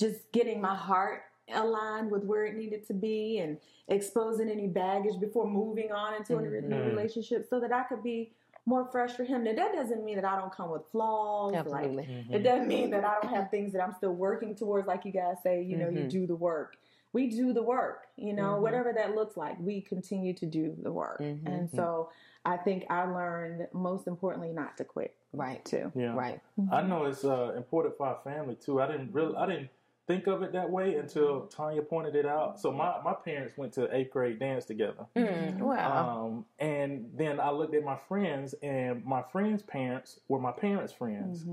just 0.00 0.32
getting 0.32 0.60
my 0.60 0.74
heart 0.74 1.22
aligned 1.54 2.10
with 2.10 2.24
where 2.24 2.44
it 2.46 2.56
needed 2.56 2.86
to 2.86 2.94
be 2.94 3.38
and 3.38 3.58
exposing 3.88 4.48
any 4.50 4.66
baggage 4.66 5.18
before 5.20 5.48
moving 5.48 5.92
on 5.92 6.14
into 6.14 6.36
a 6.36 6.42
new 6.42 6.48
mm-hmm. 6.48 6.88
relationship 6.88 7.46
so 7.48 7.60
that 7.60 7.72
I 7.72 7.84
could 7.84 8.02
be 8.02 8.32
more 8.66 8.88
fresh 8.90 9.12
for 9.12 9.24
him. 9.24 9.44
Now 9.44 9.54
that 9.54 9.72
doesn't 9.72 10.04
mean 10.04 10.16
that 10.16 10.24
I 10.24 10.36
don't 10.36 10.52
come 10.52 10.70
with 10.70 10.82
flaws. 10.90 11.54
Absolutely. 11.54 11.96
Like 11.96 12.36
it 12.36 12.42
doesn't 12.42 12.66
mean 12.66 12.90
that 12.90 13.04
I 13.04 13.14
don't 13.22 13.32
have 13.32 13.50
things 13.50 13.72
that 13.72 13.82
I'm 13.82 13.94
still 13.94 14.12
working 14.12 14.56
towards. 14.56 14.88
Like 14.88 15.04
you 15.04 15.12
guys 15.12 15.36
say, 15.42 15.62
you 15.62 15.76
know, 15.76 15.88
you 15.88 16.00
mm-hmm. 16.00 16.08
do 16.08 16.26
the 16.26 16.34
work. 16.34 16.76
We 17.12 17.30
do 17.30 17.54
the 17.54 17.62
work, 17.62 18.08
you 18.16 18.34
know, 18.34 18.58
whatever 18.60 18.92
that 18.92 19.14
looks 19.14 19.36
like. 19.38 19.56
We 19.58 19.80
continue 19.80 20.34
to 20.34 20.44
do 20.44 20.76
the 20.82 20.92
work, 20.92 21.20
and 21.20 21.70
so 21.70 22.10
I 22.44 22.58
think 22.58 22.84
I 22.90 23.04
learned 23.04 23.68
most 23.72 24.06
importantly 24.06 24.52
not 24.52 24.76
to 24.78 24.84
quit. 24.84 25.14
Right. 25.32 25.64
Too. 25.64 25.90
Yeah. 25.94 26.14
Right. 26.14 26.40
I 26.70 26.82
know 26.82 27.04
it's 27.04 27.24
uh, 27.24 27.54
important 27.56 27.96
for 27.96 28.06
our 28.06 28.18
family 28.22 28.56
too. 28.56 28.82
I 28.82 28.86
didn't 28.86 29.12
really, 29.12 29.34
I 29.34 29.46
didn't 29.46 29.70
think 30.06 30.26
of 30.28 30.42
it 30.42 30.52
that 30.52 30.70
way 30.70 30.94
until 30.94 31.46
Tanya 31.46 31.82
pointed 31.82 32.14
it 32.14 32.26
out. 32.26 32.60
So 32.60 32.70
my, 32.70 32.94
my 33.04 33.12
parents 33.12 33.54
went 33.56 33.72
to 33.72 33.94
eighth 33.94 34.12
grade 34.12 34.38
dance 34.38 34.64
together. 34.64 35.06
Wow. 35.16 36.26
Um, 36.26 36.44
and 36.58 37.10
then 37.16 37.40
I 37.40 37.50
looked 37.50 37.74
at 37.74 37.82
my 37.82 37.98
friends, 38.08 38.54
and 38.62 39.04
my 39.04 39.22
friends' 39.32 39.62
parents 39.62 40.20
were 40.28 40.38
my 40.38 40.52
parents' 40.52 40.92
friends, 40.92 41.44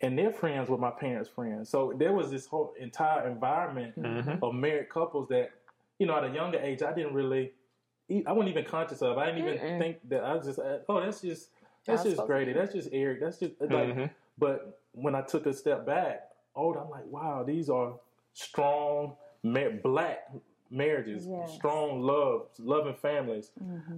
and 0.00 0.18
their 0.18 0.32
friends 0.32 0.68
were 0.68 0.78
my 0.78 0.90
parents' 0.90 1.28
friends. 1.28 1.68
So 1.68 1.92
there 1.96 2.12
was 2.12 2.30
this 2.30 2.46
whole 2.46 2.74
entire 2.80 3.28
environment 3.28 3.94
of 4.42 4.54
married 4.54 4.88
couples 4.88 5.28
that, 5.28 5.50
you 5.98 6.06
know, 6.06 6.16
at 6.16 6.24
a 6.24 6.34
younger 6.34 6.58
age, 6.58 6.82
I 6.82 6.92
didn't 6.92 7.14
really, 7.14 7.52
I 8.26 8.32
wasn't 8.32 8.48
even 8.50 8.64
conscious 8.64 9.00
of. 9.00 9.16
I 9.18 9.26
didn't 9.26 9.46
even 9.46 9.78
think 9.78 9.98
that. 10.08 10.24
I 10.24 10.34
was 10.34 10.46
just, 10.46 10.58
uh, 10.58 10.78
oh, 10.88 11.00
that's 11.00 11.20
just, 11.20 11.50
that's 11.86 12.02
That's 12.02 12.16
just 12.16 12.26
Grady. 12.26 12.52
That's 12.52 12.72
just 12.72 12.88
Eric. 12.92 13.20
That's 13.20 13.38
just 13.38 13.52
like. 13.60 14.10
But 14.38 14.80
when 14.92 15.14
I 15.14 15.22
took 15.22 15.46
a 15.46 15.52
step 15.52 15.86
back, 15.86 16.31
oh, 16.54 16.74
I'm 16.74 16.90
like, 16.90 17.06
wow, 17.06 17.42
these 17.42 17.68
are 17.70 17.94
strong 18.32 19.14
ma- 19.42 19.68
black 19.82 20.30
marriages, 20.70 21.26
Yes. 21.26 21.52
strong 21.54 22.00
love, 22.02 22.46
loving 22.58 22.94
families, 22.94 23.50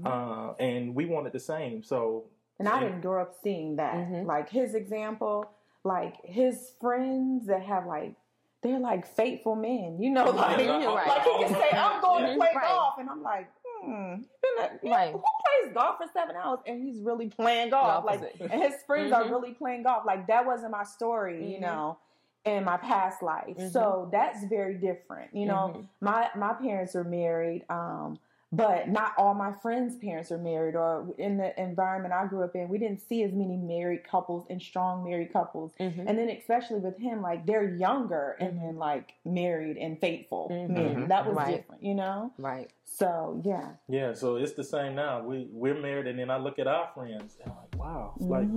uh, 0.05 0.55
and 0.59 0.95
we 0.95 1.07
wanted 1.07 1.33
the 1.33 1.41
same. 1.41 1.83
So 1.83 2.25
And 2.59 2.69
I 2.69 2.81
didn't 2.81 3.01
grow 3.01 3.23
up 3.23 3.35
seeing 3.43 3.77
that. 3.77 4.25
Like 4.25 4.49
his 4.51 4.75
example, 4.75 5.47
like 5.85 6.25
his 6.25 6.73
friends 6.81 7.47
that 7.47 7.63
have 7.63 7.87
like 7.87 8.15
they're 8.63 8.79
like 8.81 9.07
faithful 9.07 9.55
men, 9.57 9.99
you 10.01 10.09
know, 10.11 10.25
like, 10.31 10.59
Yeah, 10.59 10.87
right. 10.87 11.07
like 11.07 11.23
he 11.23 11.45
can 11.45 11.55
say, 11.55 11.71
I'm 11.77 12.01
going 12.01 12.25
to 12.27 12.35
play 12.39 12.49
Right. 12.57 12.65
golf 12.67 12.95
and 12.99 13.11
I'm 13.11 13.23
like, 13.23 13.47
hmm, 13.63 14.15
you 14.43 14.59
a- 14.59 14.71
you- 14.83 14.91
Right. 14.91 15.13
who 15.13 15.19
plays 15.21 15.75
golf 15.75 15.99
for 15.99 16.07
seven 16.15 16.35
hours 16.35 16.61
and 16.67 16.83
he's 16.83 16.99
really 17.01 17.29
playing 17.29 17.69
golf? 17.71 18.05
The 18.05 18.11
Like 18.11 18.37
and 18.41 18.63
his 18.63 18.77
friends 18.87 19.13
are 19.13 19.29
really 19.29 19.53
playing 19.53 19.83
golf. 19.83 20.05
Like 20.07 20.27
that 20.29 20.47
wasn't 20.47 20.71
my 20.73 20.83
story, 20.85 21.53
you 21.53 21.61
know. 21.61 21.99
In 22.45 22.65
my 22.65 22.77
past 22.77 23.23
life, 23.23 23.57
mm-hmm. 23.57 23.69
so 23.69 24.09
that's 24.13 24.45
very 24.45 24.75
different. 24.75 25.35
You 25.35 25.47
know, 25.47 25.73
mm-hmm. 25.75 25.83
my 26.03 26.29
my 26.37 26.53
parents 26.53 26.95
are 26.95 27.03
married, 27.03 27.65
um, 27.71 28.19
but 28.53 28.89
not 28.89 29.15
all 29.17 29.33
my 29.33 29.53
friends' 29.63 29.97
parents 29.97 30.31
are 30.31 30.39
married. 30.39 30.77
Or 30.77 31.07
in 31.17 31.39
the 31.39 31.59
environment 31.59 32.13
I 32.13 32.27
grew 32.27 32.45
up 32.45 32.55
in, 32.55 32.69
we 32.69 32.77
didn't 32.79 33.01
see 33.01 33.23
as 33.23 33.33
many 33.33 33.57
married 33.57 34.05
couples 34.07 34.47
and 34.51 34.61
strong 34.61 35.03
married 35.03 35.33
couples. 35.33 35.73
Mm-hmm. 35.81 36.07
And 36.07 36.19
then 36.19 36.29
especially 36.29 36.81
with 36.81 36.99
him, 36.99 37.23
like 37.23 37.47
they're 37.47 37.75
younger 37.75 38.37
and 38.39 38.59
then 38.59 38.77
like 38.77 39.15
married 39.25 39.79
and 39.79 39.99
faithful 39.99 40.49
men. 40.51 41.09
That 41.09 41.27
was 41.27 41.37
Right. 41.37 41.57
different, 41.57 41.83
you 41.83 41.95
know. 41.95 42.31
Right. 42.39 42.71
So 42.85 43.41
yeah, 43.45 43.71
yeah, 43.89 44.13
so 44.13 44.37
it's 44.37 44.53
the 44.53 44.63
same 44.63 44.95
now. 44.95 45.21
We 45.21 45.49
we're 45.51 45.81
married, 45.81 46.07
and 46.07 46.19
then 46.19 46.31
I 46.31 46.37
look 46.37 46.59
at 46.61 46.69
our 46.69 46.91
friends, 46.95 47.39
and 47.43 47.51
I'm 47.51 47.57
like, 47.59 47.75
wow, 47.77 48.13
it's 48.17 48.27
like 48.27 48.49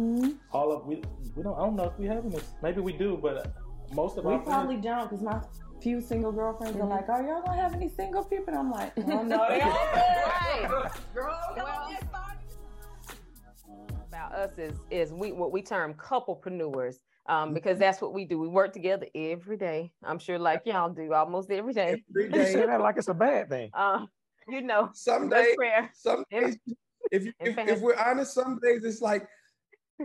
all 0.52 0.72
of 0.72 0.86
we 0.86 1.02
we 1.36 1.42
don't. 1.42 1.56
I 1.56 1.62
don't 1.62 1.76
know 1.76 1.86
if 1.86 1.98
we 1.98 2.06
have 2.06 2.30
this. 2.30 2.54
Maybe 2.62 2.82
we 2.82 2.94
do, 2.94 3.18
but 3.20 3.38
uh, 3.38 3.50
most 3.94 4.18
of 4.18 4.26
we 4.26 4.34
our 4.34 4.40
probably 4.40 4.76
friends. 4.82 4.86
don't 4.86 5.10
because 5.10 5.24
my 5.24 5.42
few 5.82 6.02
single 6.02 6.32
girlfriends 6.32 6.78
are 6.78 6.86
like, 6.88 7.08
"Are 7.10 7.22
y'all 7.24 7.42
gonna 7.42 7.62
have 7.62 7.74
any 7.74 7.90
single 7.90 8.24
people?" 8.24 8.46
And 8.50 8.58
I'm 8.58 8.72
like, 8.72 8.94
"Oh 8.98 9.24
no, 9.24 9.46
they 9.50 9.62
all 9.62 9.70
Right. 9.72 10.90
girl, 11.14 11.40
come 11.56 11.64
Well- 11.64 11.84
on, 11.86 11.92
get 11.92 12.04
started." 12.10 12.38
about 14.08 14.34
us 14.34 14.58
is 14.58 14.78
is 14.90 15.14
we 15.14 15.32
what 15.32 15.52
we 15.52 15.62
term 15.62 15.94
couplepreneurs. 15.94 16.96
Um, 17.30 17.54
because 17.54 17.78
that's 17.78 18.00
what 18.02 18.14
we 18.14 18.24
do. 18.24 18.40
We 18.40 18.48
work 18.48 18.72
together 18.72 19.06
every 19.14 19.58
day. 19.58 19.92
I'm 20.02 20.18
sure, 20.18 20.40
like 20.40 20.62
y'all 20.66 20.90
do, 20.90 21.14
almost 21.14 21.52
every 21.52 21.74
day. 21.74 22.02
You 22.16 22.32
say 22.32 22.66
that 22.66 22.80
like 22.80 22.96
it's 22.96 23.10
a 23.10 23.14
bad 23.14 23.50
thing. 23.50 23.70
Um, 23.74 24.08
you 24.48 24.62
know, 24.62 24.92
Some 24.94 25.28
days, 25.28 25.54
prayer. 25.58 25.92
some 25.94 26.24
days, 26.32 26.58
if, 27.12 27.26
you, 27.26 27.34
if, 27.42 27.58
if 27.58 27.82
we're 27.82 27.98
honest, 27.98 28.34
some 28.34 28.60
days 28.64 28.86
it's 28.86 29.02
like, 29.02 29.28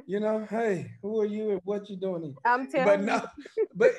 you 0.06 0.20
know, 0.20 0.46
hey, 0.48 0.92
who 1.02 1.20
are 1.20 1.26
you 1.26 1.52
and 1.52 1.60
what 1.64 1.88
you 1.88 1.96
doing? 1.96 2.22
here? 2.22 2.34
I'm 2.44 2.66
telling 2.70 2.84
But 2.84 3.00
you. 3.00 3.06
no, 3.06 3.26
but 3.74 3.92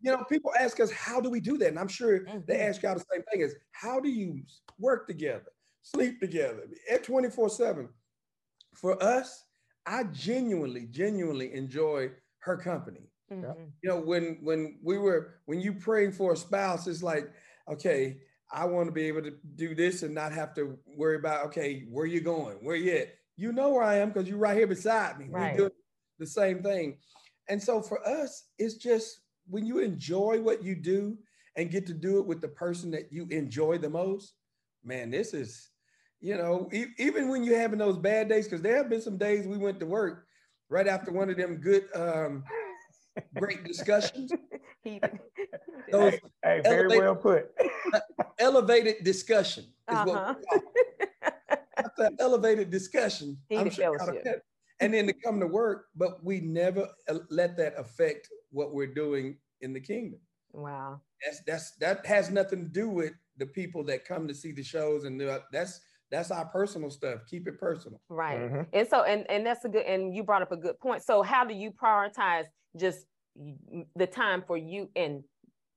you 0.00 0.10
know, 0.12 0.24
people 0.24 0.52
ask 0.58 0.80
us, 0.80 0.90
how 0.90 1.20
do 1.20 1.30
we 1.30 1.40
do 1.40 1.56
that? 1.58 1.68
And 1.68 1.78
I'm 1.78 1.88
sure 1.88 2.26
they 2.46 2.58
Mhm. 2.58 2.68
ask 2.68 2.82
y'all 2.82 2.94
the 2.94 3.04
same 3.12 3.22
thing: 3.32 3.40
is 3.40 3.54
how 3.72 4.00
do 4.00 4.08
you 4.08 4.42
work 4.78 5.06
together, 5.06 5.52
sleep 5.82 6.20
together, 6.20 6.68
at 6.90 7.04
24 7.04 7.48
seven? 7.50 7.88
For 8.74 9.02
us, 9.02 9.44
I 9.86 10.04
genuinely, 10.04 10.86
genuinely 10.86 11.52
enjoy 11.54 12.12
her 12.40 12.56
company. 12.56 13.10
Mhm. 13.30 13.72
you 13.82 13.88
know 13.88 14.00
when 14.00 14.38
when 14.42 14.78
we 14.82 14.98
were 14.98 15.40
when 15.46 15.60
you 15.60 15.72
praying 15.72 16.12
for 16.12 16.32
a 16.32 16.36
spouse 16.36 16.86
it's 16.86 17.02
like 17.02 17.32
okay 17.68 18.20
i 18.52 18.64
want 18.64 18.86
to 18.86 18.92
be 18.92 19.06
able 19.08 19.22
to 19.22 19.32
do 19.56 19.74
this 19.74 20.02
and 20.02 20.14
not 20.14 20.32
have 20.32 20.54
to 20.54 20.78
worry 20.96 21.16
about 21.16 21.46
okay 21.46 21.86
where 21.90 22.06
you 22.06 22.20
going 22.20 22.56
where 22.64 22.76
you 22.76 22.92
at 22.92 23.08
you 23.36 23.52
know 23.52 23.70
where 23.70 23.82
i 23.82 23.96
am 23.96 24.08
because 24.08 24.28
you're 24.28 24.38
right 24.38 24.56
here 24.56 24.66
beside 24.66 25.18
me 25.18 25.26
Right. 25.28 25.52
We 25.52 25.64
do 25.64 25.70
the 26.18 26.26
same 26.26 26.62
thing 26.62 26.98
and 27.48 27.62
so 27.62 27.82
for 27.82 28.06
us 28.06 28.44
it's 28.58 28.74
just 28.74 29.20
when 29.48 29.66
you 29.66 29.80
enjoy 29.80 30.40
what 30.40 30.62
you 30.62 30.74
do 30.74 31.18
and 31.56 31.70
get 31.70 31.86
to 31.86 31.94
do 31.94 32.18
it 32.18 32.26
with 32.26 32.40
the 32.40 32.48
person 32.48 32.90
that 32.92 33.12
you 33.12 33.26
enjoy 33.30 33.78
the 33.78 33.90
most 33.90 34.34
man 34.84 35.10
this 35.10 35.34
is 35.34 35.70
you 36.20 36.36
know 36.36 36.68
e- 36.72 36.86
even 36.98 37.28
when 37.28 37.42
you're 37.44 37.58
having 37.58 37.78
those 37.78 37.98
bad 37.98 38.28
days 38.28 38.46
because 38.46 38.62
there 38.62 38.76
have 38.76 38.88
been 38.88 39.00
some 39.02 39.18
days 39.18 39.46
we 39.46 39.58
went 39.58 39.80
to 39.80 39.86
work 39.86 40.26
right 40.68 40.86
after 40.86 41.10
one 41.12 41.28
of 41.28 41.36
them 41.36 41.56
good 41.56 41.84
um 41.94 42.44
great 43.36 43.64
discussions 43.64 44.32
He- 44.84 45.00
those 45.90 46.14
Hey, 46.42 46.60
very 46.62 46.84
Elevate- 46.84 46.98
well 46.98 47.16
put. 47.16 47.50
elevated 48.38 49.02
discussion 49.04 49.64
is 49.90 49.98
Uh-huh. 49.98 50.34
what 50.34 50.62
we 51.96 52.04
call 52.04 52.06
it. 52.06 52.12
After 52.12 52.22
elevated 52.22 52.70
discussion. 52.70 53.38
I'm 53.50 53.70
sure 53.70 53.84
y'all 53.84 53.98
fellowship. 53.98 54.42
and 54.80 54.94
then 54.94 55.06
to 55.06 55.12
come 55.12 55.40
to 55.40 55.46
work, 55.46 55.86
but 55.94 56.22
we 56.24 56.40
never 56.40 56.88
uh, 57.08 57.18
let 57.30 57.56
that 57.56 57.74
affect 57.78 58.28
what 58.50 58.74
we're 58.74 58.92
doing 58.92 59.36
in 59.60 59.72
the 59.72 59.80
kingdom. 59.80 60.20
wow. 60.52 61.00
That's 61.24 61.40
that's 61.46 61.70
that 61.76 62.04
has 62.04 62.30
nothing 62.30 62.64
to 62.64 62.70
do 62.70 62.90
with 62.90 63.12
the 63.38 63.46
people 63.46 63.82
that 63.84 64.04
come 64.04 64.28
to 64.28 64.34
see 64.34 64.52
the 64.52 64.62
shows, 64.62 65.04
and 65.04 65.20
that's 65.52 65.80
that's 66.10 66.30
our 66.30 66.44
personal 66.46 66.90
stuff. 66.90 67.20
Keep 67.28 67.48
it 67.48 67.58
personal. 67.58 68.00
Right. 68.08 68.38
Mhm. 68.38 68.66
And 68.72 68.86
so 68.86 69.04
and 69.04 69.28
and 69.30 69.46
that's 69.46 69.64
a 69.64 69.68
good 69.68 69.86
and 69.86 70.14
you 70.14 70.22
brought 70.22 70.42
up 70.42 70.52
a 70.52 70.56
good 70.56 70.78
point. 70.78 71.02
So 71.02 71.22
how 71.22 71.44
do 71.44 71.54
you 71.54 71.70
prioritize 71.70 72.44
just 72.76 73.06
the 73.96 74.06
time 74.06 74.44
for 74.46 74.56
you 74.56 74.90
and 74.94 75.24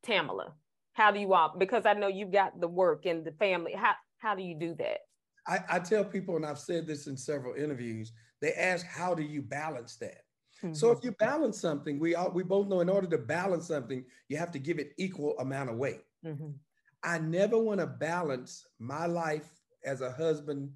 Tamala? 0.03 0.53
How 0.93 1.11
do 1.11 1.19
you 1.19 1.33
all 1.33 1.55
because 1.57 1.85
I 1.85 1.93
know 1.93 2.07
you've 2.07 2.31
got 2.31 2.59
the 2.59 2.67
work 2.67 3.05
and 3.05 3.23
the 3.23 3.31
family. 3.33 3.73
How 3.73 3.93
how 4.17 4.35
do 4.35 4.43
you 4.43 4.55
do 4.59 4.75
that? 4.79 4.99
I, 5.47 5.59
I 5.69 5.79
tell 5.79 6.03
people, 6.03 6.35
and 6.35 6.45
I've 6.45 6.59
said 6.59 6.87
this 6.87 7.07
in 7.07 7.17
several 7.17 7.55
interviews. 7.55 8.11
They 8.41 8.53
ask, 8.53 8.85
"How 8.85 9.13
do 9.15 9.23
you 9.23 9.41
balance 9.41 9.95
that?" 9.97 10.23
So 10.71 10.91
if 10.91 11.03
you 11.03 11.11
balance 11.13 11.59
something, 11.59 11.99
we 11.99 12.15
all, 12.15 12.31
we 12.31 12.43
both 12.43 12.67
know 12.67 12.81
in 12.81 12.89
order 12.89 13.07
to 13.07 13.17
balance 13.17 13.67
something, 13.67 14.05
you 14.27 14.37
have 14.37 14.51
to 14.51 14.59
give 14.59 14.79
it 14.79 14.93
equal 14.97 15.37
amount 15.39 15.69
of 15.69 15.77
weight. 15.77 16.03
Mhm. 16.25 16.59
I 17.03 17.19
never 17.19 17.57
want 17.57 17.79
to 17.79 17.87
balance 17.87 18.65
my 18.79 19.05
life 19.05 19.49
as 19.83 20.01
a 20.01 20.11
husband, 20.11 20.73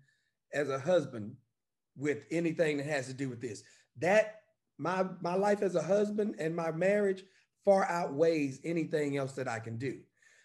as 0.53 0.69
a 0.69 0.79
husband, 0.79 1.35
with 1.95 2.25
anything 2.31 2.77
that 2.77 2.85
has 2.85 3.07
to 3.07 3.13
do 3.13 3.29
with 3.29 3.41
this. 3.41 3.63
That 3.97 4.43
my 4.77 5.03
my 5.21 5.35
life 5.35 5.61
as 5.61 5.75
a 5.75 5.81
husband 5.81 6.35
and 6.39 6.55
my 6.55 6.71
marriage 6.71 7.23
far 7.65 7.85
outweighs 7.85 8.59
anything 8.63 9.17
else 9.17 9.33
that 9.33 9.47
I 9.47 9.59
can 9.59 9.77
do. 9.77 10.01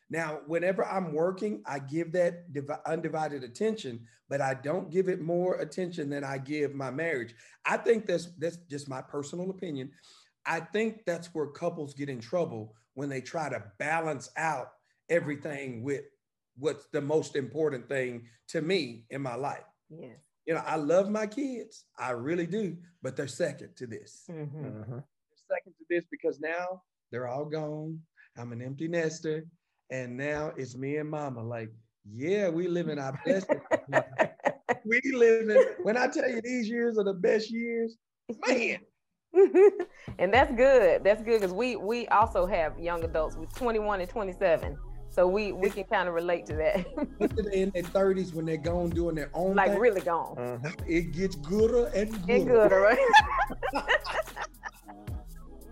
Now, 0.08 0.40
whenever 0.46 0.84
I'm 0.84 1.12
working, 1.12 1.62
I 1.66 1.80
give 1.80 2.12
that 2.12 2.52
divi- 2.52 2.74
undivided 2.86 3.42
attention, 3.42 4.06
but 4.28 4.40
I 4.40 4.54
don't 4.54 4.90
give 4.90 5.08
it 5.08 5.20
more 5.20 5.56
attention 5.56 6.08
than 6.08 6.22
I 6.22 6.38
give 6.38 6.74
my 6.74 6.90
marriage. 6.90 7.34
I 7.64 7.76
think 7.76 8.06
that's 8.06 8.26
that's 8.38 8.58
just 8.70 8.88
my 8.88 9.02
personal 9.02 9.50
opinion. 9.50 9.90
I 10.46 10.60
think 10.60 11.04
that's 11.06 11.34
where 11.34 11.48
couples 11.48 11.92
get 11.94 12.08
in 12.08 12.20
trouble 12.20 12.76
when 12.94 13.08
they 13.08 13.20
try 13.20 13.48
to 13.48 13.64
balance 13.78 14.30
out 14.36 14.68
everything 15.08 15.82
with 15.82 16.04
what's 16.56 16.86
the 16.92 17.00
most 17.00 17.34
important 17.34 17.88
thing 17.88 18.26
to 18.48 18.62
me 18.62 19.04
in 19.10 19.20
my 19.20 19.34
life. 19.34 19.64
Yes. 19.90 20.16
You 20.46 20.54
know, 20.54 20.62
I 20.64 20.76
love 20.76 21.10
my 21.10 21.26
kids, 21.26 21.86
I 21.98 22.10
really 22.12 22.46
do, 22.46 22.76
but 23.02 23.16
they're 23.16 23.26
second 23.26 23.74
to 23.76 23.86
this. 23.88 24.24
Mhm. 24.30 24.52
Mhm. 24.54 24.88
They're 24.88 25.46
second 25.58 25.74
to 25.78 25.84
this 25.90 26.04
because 26.10 26.38
now 26.38 26.84
they're 27.10 27.26
all 27.26 27.44
gone. 27.44 28.00
I'm 28.36 28.52
an 28.52 28.62
empty 28.62 28.86
nester, 28.86 29.44
and 29.90 30.16
now 30.16 30.52
it's 30.56 30.76
me 30.76 30.96
and 30.96 31.10
mama. 31.10 31.42
Like, 31.42 31.70
yeah, 32.14 32.48
we 32.48 32.68
live 32.68 32.88
in 32.88 32.98
our 32.98 33.18
best. 33.24 33.48
we 34.84 35.00
live 35.14 35.48
in. 35.48 35.64
When 35.82 35.96
I 35.96 36.08
tell 36.08 36.28
you 36.28 36.40
these 36.40 36.68
years 36.68 36.98
are 36.98 37.04
the 37.04 37.14
best 37.14 37.50
years, 37.50 37.96
man, 38.46 38.78
and 40.18 40.32
that's 40.32 40.52
good. 40.54 41.04
That's 41.04 41.22
good 41.22 41.40
because 41.40 41.52
we 41.52 41.76
we 41.76 42.06
also 42.08 42.46
have 42.46 42.78
young 42.78 43.04
adults 43.04 43.36
with 43.36 43.54
21 43.54 44.00
and 44.00 44.10
27. 44.10 44.76
So 45.10 45.26
we 45.26 45.52
we 45.52 45.70
can 45.70 45.84
kind 45.84 46.08
of 46.08 46.14
relate 46.14 46.46
to 46.46 46.54
that. 46.56 46.86
in 47.52 47.70
their 47.70 47.82
30s 47.82 48.34
when 48.34 48.44
they're 48.44 48.56
gone 48.56 48.90
doing 48.90 49.14
their 49.14 49.30
own 49.34 49.54
like 49.54 49.70
thing, 49.70 49.80
really 49.80 50.02
gone. 50.02 50.36
Mm-hmm. 50.36 50.82
it 50.86 51.12
gets 51.12 51.36
gooder 51.36 51.86
and 51.94 52.10
gooder. 52.26 52.32
And 52.32 52.46
gooder, 52.46 52.80
right? 52.80 52.98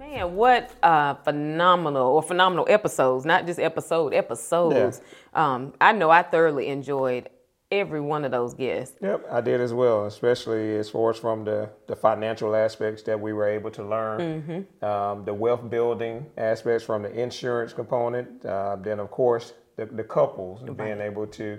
Man, 0.04 0.34
what 0.36 0.70
uh, 0.82 1.14
phenomenal 1.14 2.06
or 2.08 2.22
phenomenal 2.22 2.66
episodes, 2.68 3.24
not 3.24 3.46
just 3.46 3.58
episode, 3.58 4.12
episodes. 4.12 5.00
Um, 5.32 5.72
I 5.80 5.92
know 5.92 6.10
I 6.10 6.22
thoroughly 6.22 6.68
enjoyed 6.68 7.30
every 7.72 8.00
one 8.00 8.24
of 8.24 8.30
those 8.30 8.52
guests. 8.54 8.96
Yep, 9.00 9.26
I 9.32 9.40
did 9.40 9.60
as 9.60 9.72
well, 9.72 10.04
especially 10.06 10.76
as 10.76 10.90
far 10.90 11.10
as 11.10 11.18
from 11.18 11.44
the, 11.44 11.70
the 11.88 11.96
financial 11.96 12.54
aspects 12.54 13.02
that 13.04 13.18
we 13.18 13.32
were 13.32 13.48
able 13.48 13.70
to 13.72 13.82
learn, 13.82 14.20
Mm-hmm. 14.20 14.84
um, 14.84 15.24
the 15.24 15.32
wealth 15.34 15.68
building 15.70 16.26
aspects 16.36 16.84
from 16.84 17.02
the 17.02 17.10
insurance 17.18 17.72
component, 17.72 18.44
uh, 18.44 18.76
then 18.76 19.00
of 19.00 19.10
course 19.10 19.54
the, 19.76 19.86
the 19.86 20.04
couples 20.04 20.62
and 20.62 20.76
being 20.76 21.00
able 21.00 21.26
to 21.28 21.58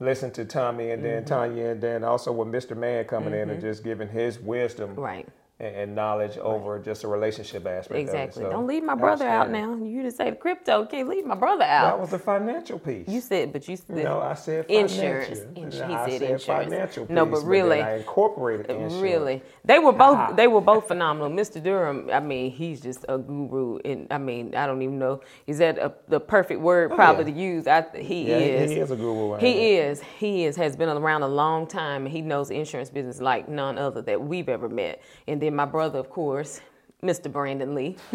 listen 0.00 0.30
to 0.32 0.44
Tommy 0.44 0.90
and 0.90 1.02
then 1.04 1.22
Mm-hmm. 1.22 1.34
Tanya 1.34 1.66
and 1.68 1.80
then 1.80 2.02
also 2.04 2.32
with 2.32 2.48
Mr. 2.48 2.76
Man 2.76 3.04
coming 3.04 3.32
in 3.32 3.48
and 3.50 3.60
just 3.60 3.84
giving 3.84 4.08
his 4.08 4.38
wisdom 4.40 4.94
Right. 4.96 5.28
And, 5.64 5.94
knowledge 5.94 6.36
over 6.38 6.78
just 6.78 7.04
a 7.04 7.08
relationship 7.08 7.66
aspect. 7.66 7.98
Exactly. 8.00 8.42
So, 8.42 8.50
Don't 8.50 8.66
leave 8.66 8.82
my 8.82 8.94
brother 8.94 9.26
out 9.28 9.50
now. 9.50 9.74
You 9.76 10.02
just 10.02 10.16
say 10.16 10.32
crypto. 10.32 10.84
Can't 10.86 11.08
leave 11.08 11.24
my 11.24 11.34
brother 11.36 11.64
out. 11.64 11.84
That 11.92 12.00
was 12.00 12.10
the 12.10 12.18
financial 12.18 12.78
piece. 12.78 13.08
You 13.08 13.20
said, 13.20 13.52
but 13.52 13.66
you 13.68 13.76
said 13.76 13.96
no, 13.96 14.20
I 14.20 14.34
said 14.34 14.66
insurance. 14.68 15.26
financial. 15.40 15.62
Ins- 15.64 15.78
And 15.80 15.90
he 15.90 15.96
I 15.96 16.08
said 16.10 16.20
said 16.20 16.30
insurance. 16.32 16.44
financial 16.70 17.06
No, 17.08 17.26
piece, 17.26 17.40
but 17.40 17.46
really- 17.46 17.80
I 17.82 17.96
incorporated 17.98 18.66
insurance. 18.70 18.94
Really, 18.94 19.42
they 19.64 19.78
were 19.78 19.92
both 19.92 20.16
Ah. 20.18 20.32
they 20.32 20.48
were 20.48 20.60
both 20.60 20.88
phenomenal. 20.88 21.30
Mr. 21.30 21.62
Durham, 21.62 22.10
I 22.12 22.20
mean, 22.20 22.50
he's 22.50 22.80
just 22.80 23.04
a 23.08 23.16
guru, 23.18 23.78
and 23.84 24.06
I 24.10 24.18
mean, 24.18 24.54
I 24.54 24.66
don't 24.66 24.82
even 24.82 24.98
know 24.98 25.20
is 25.46 25.58
that 25.58 25.78
a, 25.78 25.92
the 26.08 26.20
perfect 26.20 26.60
word 26.60 26.92
probably 26.92 27.24
Oh, 27.24 27.28
yeah. 27.28 27.34
to 27.34 27.40
use. 27.40 27.66
I 27.66 27.84
he 27.96 28.28
Yeah, 28.30 28.38
he- 28.38 28.44
is. 28.50 28.70
he 28.70 28.78
is 28.80 28.90
a 28.90 28.96
guru, 28.96 29.36
He 29.38 29.46
ain't 29.46 29.84
is. 29.90 30.02
He 30.18 30.44
is. 30.44 30.56
Has 30.56 30.76
been 30.76 30.88
around 30.88 31.22
a 31.22 31.28
long 31.28 31.66
time, 31.66 32.04
and 32.06 32.12
he 32.12 32.20
knows 32.20 32.48
the 32.48 32.56
insurance 32.56 32.90
business 32.90 33.20
like 33.20 33.48
none 33.48 33.78
other 33.78 34.02
that 34.02 34.20
we've 34.20 34.48
ever 34.48 34.68
met. 34.68 35.00
And 35.28 35.40
then 35.40 35.53
my 35.54 35.64
brother, 35.64 35.98
of 35.98 36.10
course. 36.10 36.60
Mr. 37.02 37.30
Brandon 37.30 37.74
Lee. 37.74 37.96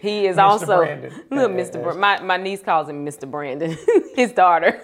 he 0.00 0.26
is 0.26 0.36
Mr. 0.36 0.42
also 0.42 0.78
Brandon. 0.78 1.12
Look, 1.30 1.50
Mr. 1.50 1.82
Br- 1.82 1.98
my 1.98 2.20
my 2.20 2.36
niece 2.36 2.62
calls 2.62 2.88
him 2.88 3.04
Mr. 3.04 3.28
Brandon, 3.28 3.76
his 4.14 4.32
daughter. 4.32 4.80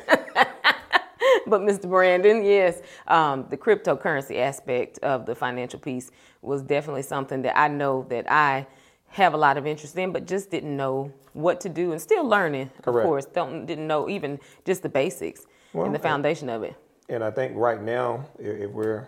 but 1.47 1.61
Mr. 1.61 1.89
Brandon, 1.89 2.45
yes, 2.45 2.83
um, 3.07 3.47
the 3.49 3.57
cryptocurrency 3.57 4.39
aspect 4.39 4.99
of 4.99 5.25
the 5.25 5.37
financial 5.37 5.79
piece 5.79 6.11
was 6.43 6.63
definitely 6.63 7.03
something 7.03 7.43
that 7.43 7.57
I 7.57 7.69
know 7.69 8.05
that 8.09 8.31
I 8.31 8.67
have 9.09 9.35
a 9.35 9.37
lot 9.37 9.57
of 9.57 9.67
interest 9.67 9.97
in, 9.97 10.13
but 10.13 10.27
just 10.27 10.51
didn't 10.51 10.77
know 10.77 11.13
what 11.33 11.61
to 11.61 11.69
do 11.69 11.93
and 11.93 12.01
still 12.03 12.25
learning. 12.27 12.71
Of 12.85 12.95
course, 12.95 13.25
don't 13.27 13.67
didn't 13.67 13.87
know 13.87 14.09
even 14.09 14.41
just 14.65 14.83
the 14.83 14.89
basics 14.89 15.47
Well, 15.73 15.87
and 15.87 15.95
the 15.95 16.01
foundation 16.01 16.49
of 16.49 16.65
it. 16.65 16.75
And 17.09 17.23
I 17.23 17.31
think 17.31 17.57
right 17.57 17.81
now, 17.81 18.27
if 18.39 18.71
we're 18.71 19.07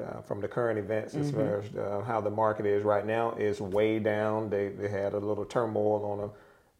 uh, 0.00 0.20
from 0.22 0.40
the 0.40 0.48
current 0.48 0.78
events 0.78 1.14
as 1.14 1.30
Mm-hmm. 1.30 1.36
far 1.40 1.60
as 1.60 1.76
uh, 1.76 2.04
how 2.06 2.20
the 2.20 2.30
market 2.30 2.66
is 2.66 2.82
right 2.84 3.06
now, 3.06 3.32
is 3.32 3.60
way 3.60 3.98
down. 3.98 4.50
They, 4.50 4.68
they 4.68 4.88
had 4.88 5.12
a 5.14 5.18
little 5.18 5.44
turmoil 5.44 6.04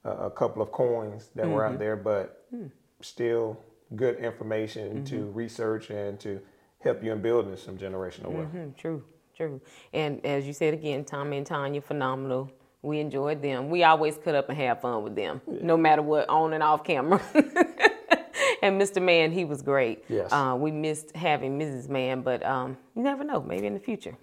on 0.05 0.11
a, 0.11 0.27
a, 0.27 0.31
couple 0.31 0.63
of 0.63 0.71
coins 0.73 1.31
that 1.35 1.49
were 1.49 1.63
Mm-hmm. 1.63 1.73
out 1.75 1.79
there, 1.79 1.97
but 1.97 2.45
Hmm. 2.51 2.67
still 3.01 3.59
good 3.95 4.17
information 4.19 4.97
Mm-hmm. 4.97 5.05
to 5.05 5.25
research 5.33 5.91
and 5.91 6.19
to 6.21 6.41
help 6.81 7.03
you 7.03 7.13
in 7.13 7.21
building 7.23 7.57
some 7.57 7.77
generational 7.77 8.31
wealth. 8.31 8.53
Mm, 8.55 8.77
true, 8.77 9.03
true. 9.37 9.61
And 9.93 10.25
as 10.25 10.47
you 10.47 10.53
said 10.53 10.75
again, 10.75 11.05
Tommy 11.05 11.39
and 11.39 11.47
Tanya, 11.47 11.81
phenomenal. 11.81 12.51
We 12.83 13.01
enjoyed 13.01 13.43
them. 13.43 13.69
We 13.71 13.83
always 13.83 14.17
cut 14.19 14.35
up 14.37 14.49
and 14.49 14.57
have 14.59 14.81
fun 14.81 15.03
with 15.03 15.17
them, 15.17 15.41
no 15.61 15.77
matter 15.77 16.03
what, 16.03 16.29
on 16.29 16.53
and 16.53 16.63
off 16.63 16.85
camera. 16.85 17.21
and 18.67 18.81
Mr. 18.81 19.03
Man, 19.03 19.33
he 19.33 19.45
was 19.45 19.63
great. 19.63 20.05
Yes. 20.09 20.33
Uh, 20.33 20.57
we 20.59 20.71
missed 20.71 21.15
having 21.17 21.59
Mrs. 21.59 21.89
Man, 21.89 22.23
but 22.23 22.45
um, 22.45 22.77
you 22.95 23.03
never 23.03 23.25
know. 23.25 23.41
Maybe 23.43 23.67
in 23.67 23.75
the 23.75 23.81
future. 23.81 24.17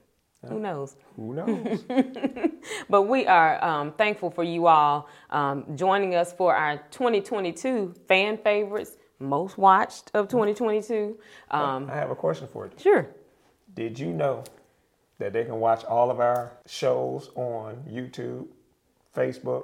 Who 0.49 0.59
knows? 0.59 0.97
Who 1.15 1.33
knows? 1.33 1.85
But 2.89 3.03
we 3.03 3.25
are 3.27 3.63
um, 3.63 3.93
thankful 3.93 4.29
for 4.29 4.43
you 4.43 4.67
all 4.67 5.07
um, 5.29 5.65
joining 5.75 6.15
us 6.15 6.33
for 6.33 6.53
our 6.55 6.77
2022 6.91 7.93
fan 8.07 8.37
favorites, 8.37 8.97
most 9.19 9.57
watched 9.57 10.11
of 10.13 10.27
2022. 10.27 11.17
Um, 11.51 11.89
I 11.89 11.95
have 11.95 12.09
a 12.11 12.15
question 12.15 12.47
for 12.51 12.65
you. 12.65 12.71
sure. 12.77 13.07
Did 13.73 13.97
you 13.97 14.07
know 14.13 14.43
that 15.19 15.31
they 15.33 15.45
can 15.45 15.59
watch 15.59 15.83
all 15.85 16.11
of 16.11 16.19
our 16.19 16.51
shows 16.67 17.31
on 17.35 17.83
YouTube, 17.89 18.47
Facebook 19.15 19.63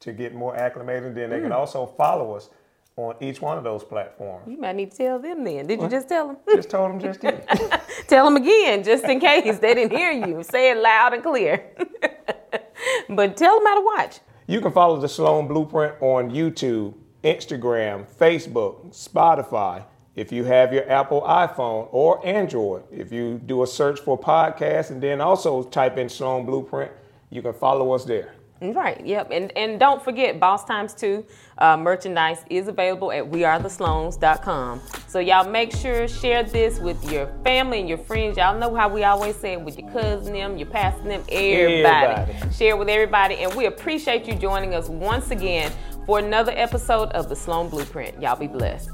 to 0.00 0.12
get 0.12 0.34
more 0.34 0.56
acclimated? 0.56 1.14
Then 1.14 1.30
they 1.30 1.36
Hmm. 1.38 1.44
can 1.44 1.52
also 1.52 1.86
follow 1.86 2.34
us 2.34 2.50
on 2.96 3.14
each 3.20 3.40
one 3.40 3.56
of 3.56 3.64
those 3.64 3.82
platforms. 3.84 4.46
You 4.46 4.58
might 4.58 4.76
need 4.76 4.90
to 4.90 4.96
tell 4.96 5.18
them 5.18 5.44
then. 5.44 5.66
Did 5.66 5.80
you 5.80 5.88
just 5.88 6.08
tell 6.08 6.28
them? 6.28 6.36
Just 6.54 6.70
told 6.70 6.90
them 6.90 7.00
just 7.00 7.20
did. 7.20 7.42
tell 8.06 8.24
them 8.24 8.36
again, 8.36 8.84
just 8.84 9.04
in 9.04 9.18
case 9.18 9.58
they 9.58 9.74
didn't 9.74 9.96
hear 9.96 10.12
you. 10.12 10.42
Say 10.42 10.70
it 10.70 10.76
loud 10.76 11.14
and 11.14 11.22
clear. 11.22 11.70
but 13.08 13.36
tell 13.36 13.58
them 13.58 13.66
how 13.66 13.74
to 13.78 13.84
watch. 13.96 14.20
You 14.46 14.60
can 14.60 14.72
follow 14.72 15.00
the 15.00 15.08
Sloan 15.08 15.48
Blueprint 15.48 15.94
on 16.00 16.30
YouTube, 16.30 16.94
Instagram, 17.24 18.06
Facebook, 18.06 18.90
Spotify. 18.90 19.84
If 20.14 20.30
you 20.30 20.44
have 20.44 20.74
your 20.74 20.88
Apple 20.90 21.22
iPhone 21.22 21.88
or 21.90 22.24
Android, 22.26 22.82
if 22.90 23.10
you 23.10 23.40
do 23.46 23.62
a 23.62 23.66
search 23.66 24.00
for 24.00 24.18
podcast 24.18 24.90
and 24.90 25.02
then 25.02 25.22
also 25.22 25.62
type 25.62 25.96
in 25.96 26.10
Sloan 26.10 26.44
Blueprint, 26.44 26.92
you 27.30 27.40
can 27.40 27.54
follow 27.54 27.92
us 27.92 28.04
there. 28.04 28.34
Right. 28.62 29.04
Yep. 29.04 29.30
And 29.32 29.56
and 29.56 29.80
don't 29.80 30.02
forget, 30.02 30.38
Boss 30.38 30.64
Times 30.64 30.94
Two 30.94 31.26
uh, 31.58 31.76
merchandise 31.76 32.44
is 32.48 32.68
available 32.68 33.10
at 33.10 33.28
wearethesloans.com. 33.28 34.80
So 35.08 35.18
y'all 35.18 35.50
make 35.50 35.72
sure 35.72 36.06
share 36.06 36.44
this 36.44 36.78
with 36.78 37.10
your 37.10 37.26
family 37.42 37.80
and 37.80 37.88
your 37.88 37.98
friends. 37.98 38.36
Y'all 38.36 38.58
know 38.58 38.74
how 38.74 38.88
we 38.88 39.02
always 39.02 39.34
say 39.34 39.54
it 39.54 39.60
with 39.60 39.78
your 39.78 39.90
cousin 39.90 40.32
them, 40.32 40.56
your 40.56 40.68
pastor 40.68 41.02
them, 41.02 41.24
everybody. 41.28 42.32
Everybody. 42.32 42.54
Share 42.54 42.76
with 42.76 42.88
everybody, 42.88 43.34
and 43.36 43.52
we 43.54 43.66
appreciate 43.66 44.28
you 44.28 44.34
joining 44.34 44.74
us 44.74 44.88
once 44.88 45.30
again 45.30 45.72
for 46.06 46.20
another 46.20 46.52
episode 46.54 47.08
of 47.10 47.28
the 47.28 47.36
Sloan 47.36 47.68
Blueprint. 47.68 48.20
Y'all 48.22 48.36
be 48.36 48.46
blessed. 48.46 48.90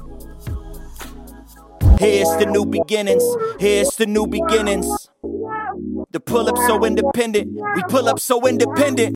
Here's 1.99 2.29
the 2.37 2.45
new 2.45 2.65
beginnings. 2.65 3.23
Here's 3.59 3.89
the 3.97 4.05
new 4.05 4.25
beginnings. 4.25 4.87
The 6.11 6.19
pull 6.19 6.47
up 6.47 6.57
so 6.57 6.85
independent. 6.85 7.51
We 7.75 7.83
pull 7.89 8.07
up 8.07 8.19
so 8.19 8.47
independent. 8.47 9.07